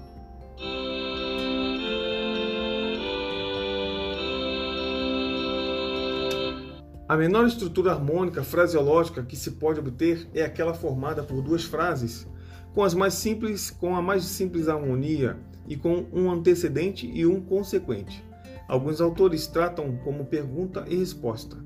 A 7.08 7.16
menor 7.16 7.48
estrutura 7.48 7.94
harmônica 7.94 8.44
fraseológica 8.44 9.24
que 9.24 9.38
se 9.38 9.52
pode 9.52 9.80
obter 9.80 10.28
é 10.34 10.44
aquela 10.44 10.74
formada 10.74 11.24
por 11.24 11.42
duas 11.42 11.64
frases, 11.64 12.28
com 12.74 12.84
as 12.84 12.93
mais 12.93 13.13
simples, 13.13 13.70
com 13.72 13.95
a 13.95 14.01
mais 14.01 14.24
simples 14.24 14.67
harmonia 14.67 15.38
e 15.67 15.76
com 15.76 16.05
um 16.13 16.32
antecedente 16.32 17.09
e 17.11 17.26
um 17.26 17.41
consequente. 17.41 18.24
Alguns 18.67 19.01
autores 19.01 19.47
tratam 19.47 19.97
como 20.03 20.26
pergunta 20.26 20.86
e 20.88 20.95
resposta. 20.95 21.57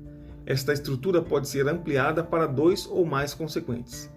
Esta 0.46 0.72
estrutura 0.72 1.22
pode 1.22 1.48
ser 1.48 1.68
ampliada 1.68 2.22
para 2.22 2.46
dois 2.46 2.86
ou 2.86 3.04
mais 3.04 3.34
consequentes 3.34 4.10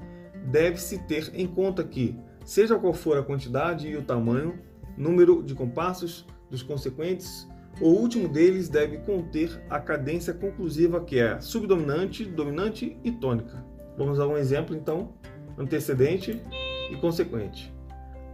deve-se 0.48 1.00
ter 1.00 1.32
em 1.34 1.46
conta 1.46 1.84
que, 1.84 2.16
seja 2.46 2.80
qual 2.80 2.94
for 2.94 3.18
a 3.18 3.24
quantidade 3.24 3.88
e 3.88 3.98
o 3.98 4.02
tamanho, 4.02 4.60
número 4.98 5.44
de 5.44 5.54
compassos 5.54 6.26
dos 6.50 6.64
consequentes, 6.64 7.48
o 7.80 7.90
último 7.90 8.28
deles 8.28 8.70
deve 8.70 8.98
conter 9.00 9.62
a 9.70 9.80
cadência 9.80 10.34
conclusiva 10.34 11.04
que 11.04 11.20
é 11.20 11.40
subdominante, 11.40 12.26
dominante 12.26 12.98
e 13.04 13.12
tônica. 13.12 13.64
Vamos 13.98 14.20
a 14.20 14.28
um 14.28 14.38
exemplo 14.38 14.76
então: 14.76 15.14
antecedente 15.58 16.42
e 16.90 16.96
consequente. 16.98 17.74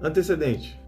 Antecedente. 0.01 0.79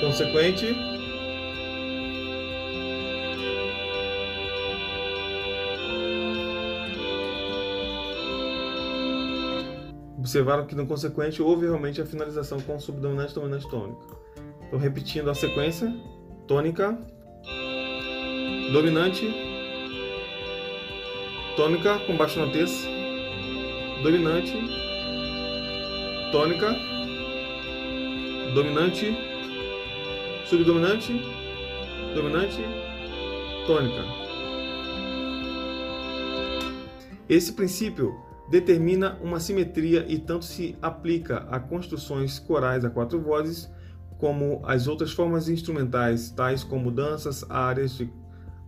Consequente. 0.00 0.90
observaram 10.30 10.64
que 10.64 10.76
no 10.76 10.86
consequente 10.86 11.42
houve 11.42 11.66
realmente 11.66 12.00
a 12.00 12.06
finalização 12.06 12.60
com 12.60 12.78
subdominante, 12.78 13.34
dominante, 13.34 13.68
tônica. 13.68 14.00
Então, 14.66 14.78
repetindo 14.78 15.28
a 15.28 15.34
sequência: 15.34 15.92
tônica, 16.46 16.96
dominante, 18.72 19.28
tônica 21.56 21.98
com 22.06 22.16
baixo 22.16 22.38
na 22.38 22.46
terça, 22.52 22.88
dominante, 24.02 24.54
tônica, 26.30 26.76
dominante, 28.54 29.16
subdominante, 30.46 31.12
dominante, 32.14 32.64
tônica. 33.66 34.04
Esse 37.28 37.52
princípio 37.52 38.14
determina 38.50 39.18
uma 39.22 39.40
simetria 39.40 40.04
e 40.08 40.18
tanto 40.18 40.44
se 40.44 40.76
aplica 40.80 41.46
a 41.50 41.58
construções 41.58 42.38
corais 42.38 42.84
a 42.84 42.90
quatro 42.90 43.20
vozes, 43.20 43.68
como 44.18 44.60
as 44.64 44.86
outras 44.86 45.12
formas 45.12 45.48
instrumentais, 45.48 46.30
tais 46.30 46.62
como 46.62 46.90
danças, 46.90 47.44
áreas, 47.48 47.96
de, 47.96 48.12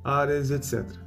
áreas 0.05 0.51
etc. 0.51 1.02